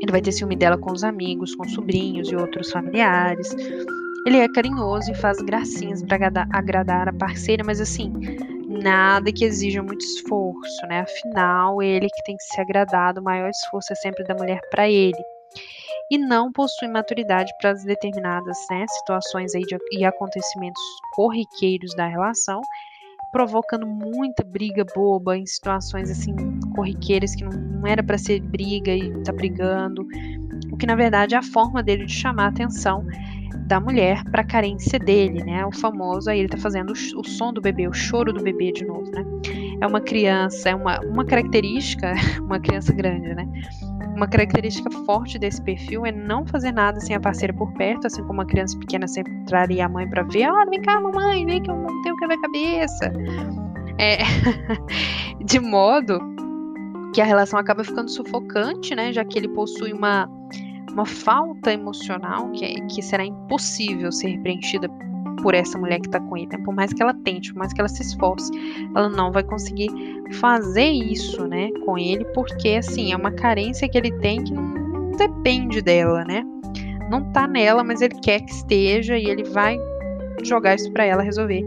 Ele 0.00 0.12
vai 0.12 0.22
ter 0.22 0.30
ciúme 0.30 0.54
dela 0.54 0.78
com 0.78 0.92
os 0.92 1.02
amigos, 1.02 1.56
com 1.56 1.68
sobrinhos 1.70 2.30
e 2.30 2.36
outros 2.36 2.70
familiares. 2.70 3.52
Ele 4.24 4.38
é 4.38 4.48
carinhoso 4.48 5.10
e 5.10 5.14
faz 5.16 5.38
gracinhas 5.38 6.04
para 6.04 6.46
agradar 6.52 7.08
a 7.08 7.12
parceira, 7.12 7.64
mas 7.64 7.80
assim, 7.80 8.12
nada 8.76 9.32
que 9.32 9.44
exija 9.44 9.82
muito 9.82 10.04
esforço, 10.04 10.86
né? 10.86 11.00
Afinal, 11.00 11.82
ele 11.82 12.08
que 12.08 12.22
tem 12.24 12.36
que 12.36 12.44
ser 12.44 12.62
agradado, 12.62 13.20
o 13.20 13.24
maior 13.24 13.50
esforço 13.50 13.92
é 13.92 13.96
sempre 13.96 14.24
da 14.24 14.34
mulher 14.34 14.60
para 14.70 14.88
ele. 14.88 15.22
e 16.10 16.18
não 16.18 16.52
possui 16.52 16.88
maturidade 16.88 17.52
para 17.60 17.70
as 17.72 17.84
determinadas 17.84 18.58
né, 18.70 18.86
situações 18.88 19.54
aí 19.54 19.62
de, 19.62 19.76
e 19.92 20.04
acontecimentos 20.04 20.82
corriqueiros 21.14 21.94
da 21.96 22.06
relação, 22.06 22.60
provocando 23.32 23.86
muita 23.86 24.44
briga 24.44 24.84
boba 24.94 25.36
em 25.36 25.46
situações 25.46 26.10
assim 26.10 26.34
corriqueiras 26.74 27.34
que 27.34 27.44
não, 27.44 27.52
não 27.52 27.86
era 27.86 28.02
para 28.02 28.18
ser 28.18 28.40
briga 28.40 28.92
e 28.92 29.22
tá 29.24 29.32
brigando, 29.32 30.06
o 30.72 30.76
que 30.76 30.86
na 30.86 30.94
verdade 30.94 31.34
é 31.34 31.38
a 31.38 31.42
forma 31.42 31.82
dele 31.82 32.06
de 32.06 32.14
chamar 32.14 32.44
a 32.46 32.48
atenção 32.48 33.04
da 33.66 33.80
mulher 33.80 34.22
para 34.24 34.42
a 34.42 34.44
carência 34.44 34.98
dele, 34.98 35.42
né? 35.42 35.64
O 35.66 35.72
famoso 35.72 36.30
aí 36.30 36.38
ele 36.38 36.48
tá 36.48 36.56
fazendo 36.56 36.90
o, 36.90 37.20
o, 37.20 37.24
som 37.24 37.52
do 37.52 37.60
bebê, 37.60 37.88
o 37.88 37.92
choro 37.92 38.32
do 38.32 38.42
bebê 38.42 38.72
de 38.72 38.84
novo, 38.84 39.10
né? 39.10 39.24
É 39.80 39.86
uma 39.86 40.00
criança, 40.00 40.70
é 40.70 40.74
uma, 40.74 41.00
uma 41.00 41.24
característica, 41.24 42.14
uma 42.40 42.58
criança 42.60 42.92
grande, 42.92 43.34
né? 43.34 43.46
Uma 44.14 44.26
característica 44.26 44.90
forte 45.04 45.38
desse 45.38 45.60
perfil 45.60 46.06
é 46.06 46.12
não 46.12 46.46
fazer 46.46 46.72
nada 46.72 47.00
sem 47.00 47.14
a 47.14 47.20
parceira 47.20 47.52
por 47.52 47.72
perto, 47.74 48.06
assim 48.06 48.22
como 48.22 48.34
uma 48.34 48.46
criança 48.46 48.78
pequena 48.78 49.06
sempre 49.06 49.32
traria 49.44 49.84
a 49.84 49.88
mãe 49.88 50.08
para 50.08 50.22
ver, 50.22 50.48
olha, 50.50 50.70
vem 50.70 50.80
cá, 50.80 51.00
mamãe, 51.00 51.44
vem 51.44 51.62
que 51.62 51.70
eu 51.70 51.76
não 51.76 52.02
tenho 52.02 52.16
quebra-cabeça. 52.16 53.12
É, 53.98 54.18
de 55.44 55.60
modo 55.60 56.18
que 57.14 57.20
a 57.20 57.24
relação 57.24 57.58
acaba 57.58 57.84
ficando 57.84 58.10
sufocante, 58.10 58.94
né? 58.94 59.12
Já 59.12 59.24
que 59.24 59.38
ele 59.38 59.48
possui 59.48 59.92
uma 59.92 60.28
uma 60.96 61.04
falta 61.04 61.70
emocional 61.70 62.50
que, 62.52 62.64
é, 62.64 62.80
que 62.86 63.02
será 63.02 63.22
impossível 63.22 64.10
ser 64.10 64.40
preenchida 64.40 64.88
por 65.42 65.54
essa 65.54 65.76
mulher 65.76 66.00
que 66.00 66.06
está 66.06 66.18
com 66.18 66.38
ele. 66.38 66.48
Né? 66.50 66.58
Por 66.64 66.74
mais 66.74 66.90
que 66.90 67.02
ela 67.02 67.12
tente, 67.12 67.52
por 67.52 67.58
mais 67.58 67.72
que 67.74 67.80
ela 67.82 67.88
se 67.88 68.00
esforce, 68.00 68.50
ela 68.94 69.10
não 69.10 69.30
vai 69.30 69.44
conseguir 69.44 69.90
fazer 70.40 70.88
isso, 70.88 71.46
né, 71.46 71.70
com 71.84 71.98
ele, 71.98 72.24
porque 72.32 72.70
assim 72.70 73.12
é 73.12 73.16
uma 73.16 73.30
carência 73.30 73.86
que 73.86 73.98
ele 73.98 74.10
tem 74.20 74.42
que 74.42 74.54
não 74.54 75.10
depende 75.12 75.82
dela, 75.82 76.24
né? 76.24 76.42
Não 77.10 77.30
tá 77.32 77.46
nela, 77.46 77.84
mas 77.84 78.00
ele 78.00 78.14
quer 78.14 78.40
que 78.40 78.50
esteja 78.50 79.18
e 79.18 79.26
ele 79.26 79.44
vai 79.44 79.78
jogar 80.42 80.74
isso 80.74 80.90
para 80.92 81.04
ela 81.04 81.22
resolver 81.22 81.62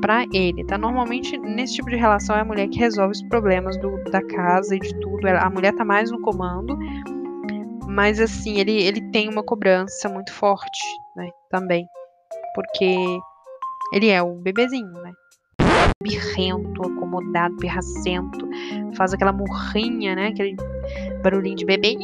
para 0.00 0.26
ele, 0.34 0.64
tá? 0.64 0.76
Normalmente 0.76 1.38
nesse 1.38 1.74
tipo 1.76 1.88
de 1.88 1.96
relação 1.96 2.36
é 2.36 2.40
a 2.40 2.44
mulher 2.44 2.68
que 2.68 2.78
resolve 2.78 3.12
os 3.12 3.22
problemas 3.22 3.76
do, 3.78 4.02
da 4.10 4.20
casa 4.22 4.76
e 4.76 4.78
de 4.78 4.94
tudo. 5.00 5.26
A 5.26 5.48
mulher 5.48 5.72
tá 5.74 5.84
mais 5.84 6.10
no 6.10 6.20
comando 6.20 6.78
mas 7.94 8.18
assim, 8.18 8.58
ele, 8.58 8.72
ele 8.82 9.00
tem 9.12 9.28
uma 9.28 9.44
cobrança 9.44 10.08
muito 10.08 10.32
forte, 10.32 10.82
né? 11.14 11.30
Também. 11.48 11.86
Porque 12.52 12.96
ele 13.92 14.08
é 14.08 14.20
o 14.20 14.34
bebezinho, 14.34 14.92
né? 14.94 15.12
Birrento, 16.02 16.82
acomodado, 16.82 17.56
pirracento. 17.58 18.48
Faz 18.96 19.14
aquela 19.14 19.32
murrinha, 19.32 20.16
né? 20.16 20.26
Aquele 20.28 20.56
barulhinho 21.22 21.54
de 21.54 21.64
bebê. 21.64 21.96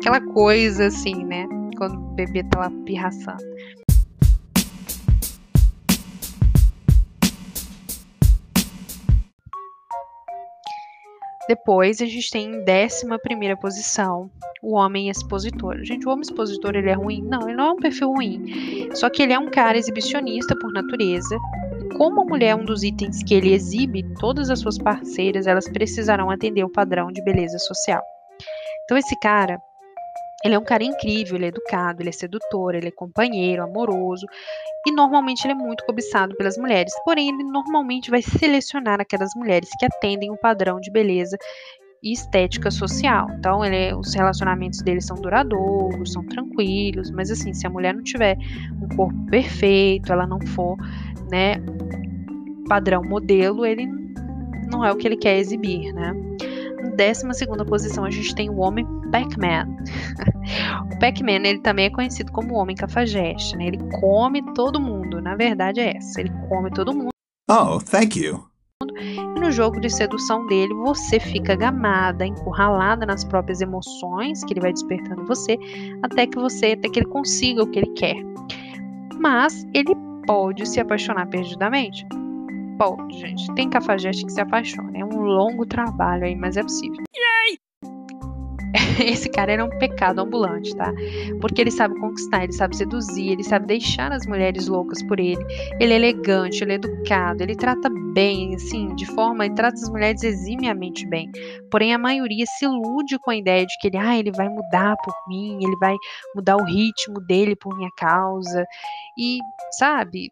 Aquela 0.00 0.20
coisa 0.20 0.86
assim, 0.86 1.24
né? 1.24 1.46
Quando 1.78 1.96
o 1.96 2.14
bebê 2.16 2.42
tá 2.42 2.58
lá 2.58 2.70
pirraçando. 2.84 3.44
Depois 11.46 12.00
a 12.00 12.06
gente 12.06 12.28
tem 12.28 12.46
em 12.46 12.64
décima 12.64 13.20
primeira 13.20 13.56
posição 13.56 14.30
o 14.64 14.74
homem 14.76 15.10
expositor. 15.10 15.84
Gente, 15.84 16.08
o 16.08 16.10
homem 16.10 16.22
expositor 16.22 16.74
ele 16.74 16.88
é 16.88 16.94
ruim? 16.94 17.22
Não, 17.22 17.42
ele 17.42 17.56
não 17.56 17.66
é 17.66 17.72
um 17.72 17.76
perfil 17.76 18.08
ruim. 18.12 18.88
Só 18.94 19.10
que 19.10 19.22
ele 19.22 19.34
é 19.34 19.38
um 19.38 19.50
cara 19.50 19.76
exibicionista 19.76 20.56
por 20.58 20.72
natureza. 20.72 21.36
Como 21.98 22.22
a 22.22 22.24
mulher 22.24 22.48
é 22.48 22.54
um 22.56 22.64
dos 22.64 22.82
itens 22.82 23.22
que 23.22 23.34
ele 23.34 23.52
exibe, 23.52 24.02
todas 24.18 24.48
as 24.48 24.58
suas 24.60 24.78
parceiras 24.78 25.46
elas 25.46 25.68
precisarão 25.68 26.30
atender 26.30 26.64
o 26.64 26.72
padrão 26.72 27.12
de 27.12 27.22
beleza 27.22 27.58
social. 27.58 28.02
Então 28.84 28.96
esse 28.96 29.14
cara, 29.20 29.60
ele 30.42 30.54
é 30.54 30.58
um 30.58 30.64
cara 30.64 30.82
incrível, 30.82 31.36
ele 31.36 31.44
é 31.44 31.48
educado, 31.48 32.02
ele 32.02 32.08
é 32.08 32.12
sedutor, 32.12 32.74
ele 32.74 32.88
é 32.88 32.90
companheiro, 32.90 33.62
amoroso 33.62 34.26
e 34.86 34.92
normalmente 34.92 35.44
ele 35.44 35.52
é 35.52 35.56
muito 35.56 35.84
cobiçado 35.84 36.34
pelas 36.36 36.56
mulheres. 36.56 36.92
Porém, 37.04 37.28
ele 37.28 37.44
normalmente 37.44 38.10
vai 38.10 38.22
selecionar 38.22 39.00
aquelas 39.00 39.30
mulheres 39.36 39.68
que 39.78 39.86
atendem 39.86 40.30
o 40.30 40.36
padrão 40.36 40.80
de 40.80 40.90
beleza 40.90 41.36
e 42.04 42.12
estética 42.12 42.70
social. 42.70 43.28
Então, 43.38 43.64
ele, 43.64 43.94
os 43.94 44.14
relacionamentos 44.14 44.82
dele 44.82 45.00
são 45.00 45.16
duradouros, 45.16 46.12
são 46.12 46.22
tranquilos, 46.22 47.10
mas 47.10 47.30
assim, 47.30 47.54
se 47.54 47.66
a 47.66 47.70
mulher 47.70 47.94
não 47.94 48.02
tiver 48.02 48.36
um 48.82 48.94
corpo 48.94 49.18
perfeito, 49.26 50.12
ela 50.12 50.26
não 50.26 50.38
for, 50.48 50.76
né, 51.30 51.56
padrão 52.68 53.02
modelo, 53.02 53.64
ele 53.64 53.86
não 54.70 54.84
é 54.84 54.92
o 54.92 54.96
que 54.96 55.08
ele 55.08 55.16
quer 55.16 55.38
exibir, 55.38 55.92
né? 55.94 56.12
Na 56.82 56.90
décima 56.90 57.32
segunda 57.32 57.64
posição, 57.64 58.04
a 58.04 58.10
gente 58.10 58.34
tem 58.34 58.50
o 58.50 58.58
homem 58.58 58.86
Pac-Man. 59.10 59.66
o 60.92 60.98
Pac-Man, 60.98 61.46
ele 61.46 61.60
também 61.60 61.86
é 61.86 61.90
conhecido 61.90 62.30
como 62.32 62.54
o 62.54 62.58
homem 62.58 62.76
cafajeste, 62.76 63.56
né? 63.56 63.68
Ele 63.68 63.78
come 64.00 64.42
todo 64.54 64.78
mundo, 64.78 65.22
na 65.22 65.34
verdade 65.34 65.80
é 65.80 65.96
essa, 65.96 66.20
ele 66.20 66.30
come 66.48 66.70
todo 66.70 66.92
mundo. 66.92 67.08
Oh, 67.50 67.78
thank 67.78 68.18
you. 68.18 68.53
E 68.98 69.40
no 69.40 69.50
jogo 69.50 69.80
de 69.80 69.90
sedução 69.90 70.46
dele, 70.46 70.74
você 70.74 71.18
fica 71.20 71.54
gamada, 71.54 72.26
encurralada 72.26 73.04
nas 73.06 73.24
próprias 73.24 73.60
emoções 73.60 74.44
que 74.44 74.52
ele 74.52 74.60
vai 74.60 74.72
despertando 74.72 75.22
em 75.22 75.26
você, 75.26 75.58
até 76.02 76.26
que 76.26 76.38
você, 76.38 76.72
até 76.72 76.88
que 76.88 77.00
ele 77.00 77.08
consiga 77.08 77.62
o 77.62 77.66
que 77.66 77.78
ele 77.78 77.92
quer. 77.94 78.16
Mas 79.20 79.66
ele 79.74 79.94
pode 80.26 80.66
se 80.66 80.80
apaixonar 80.80 81.26
perdidamente? 81.26 82.06
Pode, 82.78 83.18
gente. 83.18 83.52
Tem 83.54 83.70
cafajeste 83.70 84.26
que 84.26 84.32
se 84.32 84.40
apaixona. 84.40 84.98
É 84.98 85.04
um 85.04 85.20
longo 85.20 85.64
trabalho 85.64 86.24
aí, 86.24 86.34
mas 86.34 86.56
é 86.56 86.62
possível. 86.62 87.04
esse 88.98 89.28
cara 89.28 89.52
era 89.52 89.64
um 89.64 89.68
pecado 89.78 90.20
ambulante, 90.20 90.74
tá? 90.74 90.92
Porque 91.40 91.60
ele 91.60 91.70
sabe 91.70 91.98
conquistar, 92.00 92.44
ele 92.44 92.52
sabe 92.52 92.76
seduzir, 92.76 93.30
ele 93.30 93.44
sabe 93.44 93.66
deixar 93.66 94.12
as 94.12 94.26
mulheres 94.26 94.66
loucas 94.66 95.02
por 95.02 95.20
ele. 95.20 95.44
Ele 95.80 95.92
é 95.92 95.96
elegante, 95.96 96.62
ele 96.62 96.72
é 96.72 96.74
educado, 96.76 97.42
ele 97.42 97.54
trata 97.54 97.88
bem, 98.12 98.54
assim, 98.54 98.94
de 98.94 99.06
forma, 99.06 99.46
ele 99.46 99.54
trata 99.54 99.74
as 99.74 99.88
mulheres 99.88 100.22
eximiamente 100.22 101.06
bem. 101.06 101.30
Porém, 101.70 101.94
a 101.94 101.98
maioria 101.98 102.44
se 102.46 102.64
ilude 102.64 103.18
com 103.20 103.30
a 103.30 103.36
ideia 103.36 103.64
de 103.64 103.78
que 103.78 103.88
ele, 103.88 103.96
ah, 103.96 104.18
ele 104.18 104.32
vai 104.32 104.48
mudar 104.48 104.96
por 105.04 105.14
mim, 105.28 105.58
ele 105.62 105.76
vai 105.78 105.94
mudar 106.34 106.56
o 106.56 106.64
ritmo 106.64 107.20
dele 107.26 107.54
por 107.54 107.76
minha 107.76 107.90
causa. 107.96 108.64
E, 109.18 109.38
sabe, 109.78 110.30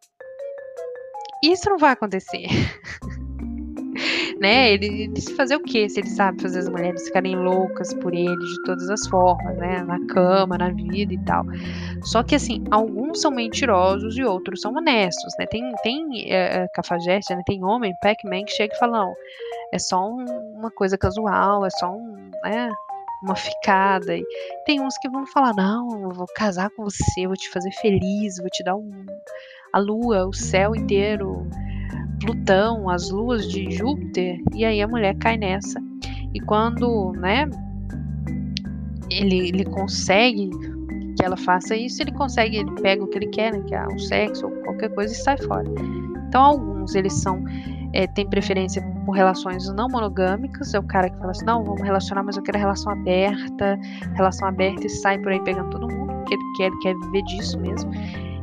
isso 1.44 1.70
não 1.70 1.78
vai 1.78 1.92
acontecer. 1.92 2.46
né? 4.40 4.72
Ele, 4.72 5.04
ele 5.04 5.20
se 5.20 5.34
fazer 5.34 5.56
o 5.56 5.62
quê? 5.62 5.88
Se 5.88 6.00
ele 6.00 6.08
sabe 6.08 6.40
fazer 6.42 6.60
as 6.60 6.68
mulheres 6.68 7.04
ficarem 7.04 7.36
loucas 7.36 7.92
por 7.94 8.14
ele 8.14 8.36
de 8.36 8.62
todas 8.64 8.88
as 8.90 9.06
formas, 9.06 9.56
né? 9.56 9.82
Na 9.82 10.04
cama, 10.06 10.58
na 10.58 10.70
vida 10.70 11.12
e 11.12 11.18
tal. 11.24 11.44
Só 12.02 12.22
que 12.22 12.34
assim, 12.34 12.64
alguns 12.70 13.20
são 13.20 13.30
mentirosos 13.30 14.16
e 14.16 14.24
outros 14.24 14.60
são 14.60 14.74
honestos, 14.74 15.32
né? 15.38 15.46
Tem, 15.46 15.72
tem 15.82 16.32
é, 16.32 16.66
cafajeste, 16.72 17.34
né? 17.34 17.42
Tem 17.46 17.64
homem, 17.64 17.92
Pac-Man, 18.00 18.44
que 18.44 18.52
chega 18.52 18.74
e 18.74 18.78
fala, 18.78 19.04
não, 19.04 19.14
é 19.72 19.78
só 19.78 20.08
um, 20.08 20.24
uma 20.54 20.70
coisa 20.70 20.96
casual, 20.96 21.64
é 21.64 21.70
só 21.70 21.90
um, 21.90 22.30
né? 22.44 22.70
Uma 23.22 23.36
ficada. 23.36 24.16
E 24.16 24.24
tem 24.66 24.80
uns 24.80 24.98
que 24.98 25.08
vão 25.08 25.24
falar, 25.26 25.54
não, 25.54 26.02
eu 26.02 26.10
vou 26.10 26.26
casar 26.34 26.70
com 26.70 26.84
você, 26.84 27.26
vou 27.26 27.36
te 27.36 27.48
fazer 27.50 27.70
feliz, 27.80 28.38
vou 28.38 28.50
te 28.50 28.64
dar 28.64 28.74
um, 28.74 29.06
a 29.72 29.78
lua, 29.78 30.26
o 30.26 30.32
céu 30.32 30.74
inteiro 30.74 31.48
Plutão, 32.22 32.88
as 32.88 33.10
luas 33.10 33.50
de 33.50 33.70
Júpiter, 33.70 34.40
e 34.54 34.64
aí 34.64 34.80
a 34.80 34.86
mulher 34.86 35.16
cai 35.16 35.36
nessa. 35.36 35.82
E 36.32 36.40
quando, 36.40 37.12
né, 37.12 37.48
ele, 39.10 39.48
ele 39.48 39.64
consegue 39.64 40.50
que 41.16 41.24
ela 41.24 41.36
faça 41.36 41.76
isso, 41.76 42.00
ele 42.02 42.12
consegue, 42.12 42.56
ele 42.56 42.70
pega 42.80 43.02
o 43.02 43.06
que 43.06 43.18
ele 43.18 43.26
quer, 43.26 43.52
né, 43.52 43.62
que 43.66 43.74
é 43.74 43.86
o 43.86 43.98
sexo 43.98 44.46
ou 44.46 44.52
qualquer 44.62 44.88
coisa 44.94 45.12
e 45.12 45.16
sai 45.16 45.36
fora. 45.38 45.68
Então 46.28 46.42
alguns 46.42 46.94
eles 46.94 47.12
são 47.12 47.44
é, 47.92 48.06
têm 48.06 48.26
preferência 48.26 48.82
por 49.04 49.12
relações 49.12 49.68
não 49.74 49.88
monogâmicas, 49.88 50.72
é 50.72 50.78
o 50.78 50.82
cara 50.82 51.10
que 51.10 51.18
fala 51.18 51.32
assim, 51.32 51.44
não, 51.44 51.62
vamos 51.62 51.82
relacionar, 51.82 52.22
mas 52.22 52.36
eu 52.36 52.42
quero 52.42 52.58
relação 52.58 52.92
aberta, 52.92 53.78
relação 54.14 54.48
aberta 54.48 54.86
e 54.86 54.88
sai 54.88 55.18
por 55.18 55.32
aí 55.32 55.40
pegando 55.42 55.70
todo 55.70 55.92
mundo, 55.92 56.12
porque 56.14 56.34
ele 56.34 56.52
quer, 56.56 56.66
ele 56.66 56.78
quer 56.78 56.94
viver 56.94 57.22
disso 57.24 57.60
mesmo 57.60 57.90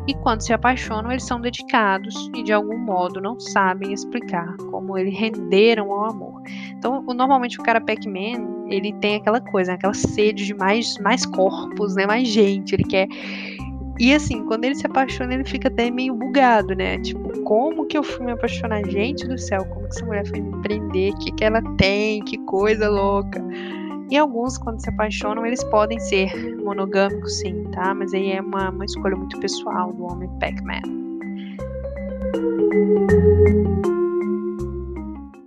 e 0.09 0.13
quando 0.15 0.41
se 0.41 0.51
apaixonam, 0.51 1.11
eles 1.11 1.23
são 1.23 1.39
dedicados 1.39 2.31
e 2.35 2.41
de 2.41 2.51
algum 2.51 2.79
modo 2.79 3.21
não 3.21 3.39
sabem 3.39 3.93
explicar 3.93 4.57
como 4.71 4.97
eles 4.97 5.15
renderam 5.15 5.91
ao 5.91 6.09
amor. 6.09 6.41
Então, 6.71 7.03
normalmente 7.03 7.59
o 7.59 7.63
cara 7.63 7.79
Pac-Man, 7.79 8.65
ele 8.69 8.91
tem 8.93 9.17
aquela 9.17 9.39
coisa, 9.39 9.73
aquela 9.73 9.93
sede 9.93 10.47
de 10.47 10.55
mais, 10.55 10.97
mais 10.97 11.27
corpos, 11.27 11.93
né, 11.93 12.07
mais 12.07 12.27
gente, 12.27 12.73
ele 12.73 12.85
quer 12.85 13.07
e 13.99 14.13
assim, 14.13 14.45
quando 14.45 14.63
ele 14.63 14.75
se 14.75 14.87
apaixona, 14.87 15.33
ele 15.33 15.43
fica 15.43 15.67
até 15.67 15.91
meio 15.91 16.15
bugado, 16.15 16.73
né? 16.73 16.97
Tipo, 16.99 17.43
como 17.43 17.85
que 17.85 17.97
eu 17.97 18.01
fui 18.01 18.25
me 18.25 18.31
apaixonar? 18.31 18.81
Gente 18.85 19.27
do 19.27 19.37
céu, 19.37 19.65
como 19.65 19.89
que 19.89 19.97
essa 19.97 20.05
mulher 20.05 20.25
foi 20.25 20.39
me 20.39 20.57
prender? 20.61 21.13
O 21.13 21.17
que, 21.19 21.31
que 21.33 21.43
ela 21.43 21.61
tem? 21.75 22.23
Que 22.23 22.37
coisa 22.45 22.89
louca. 22.89 23.43
E 24.09 24.17
alguns, 24.17 24.57
quando 24.57 24.81
se 24.81 24.89
apaixonam, 24.89 25.45
eles 25.45 25.63
podem 25.65 25.99
ser 25.99 26.57
monogâmicos, 26.63 27.37
sim, 27.39 27.63
tá? 27.71 27.93
Mas 27.93 28.11
aí 28.13 28.31
é 28.31 28.41
uma, 28.41 28.71
uma 28.71 28.85
escolha 28.85 29.15
muito 29.15 29.39
pessoal 29.39 29.93
do 29.93 30.03
homem 30.05 30.27
Pac-Man. 30.39 30.81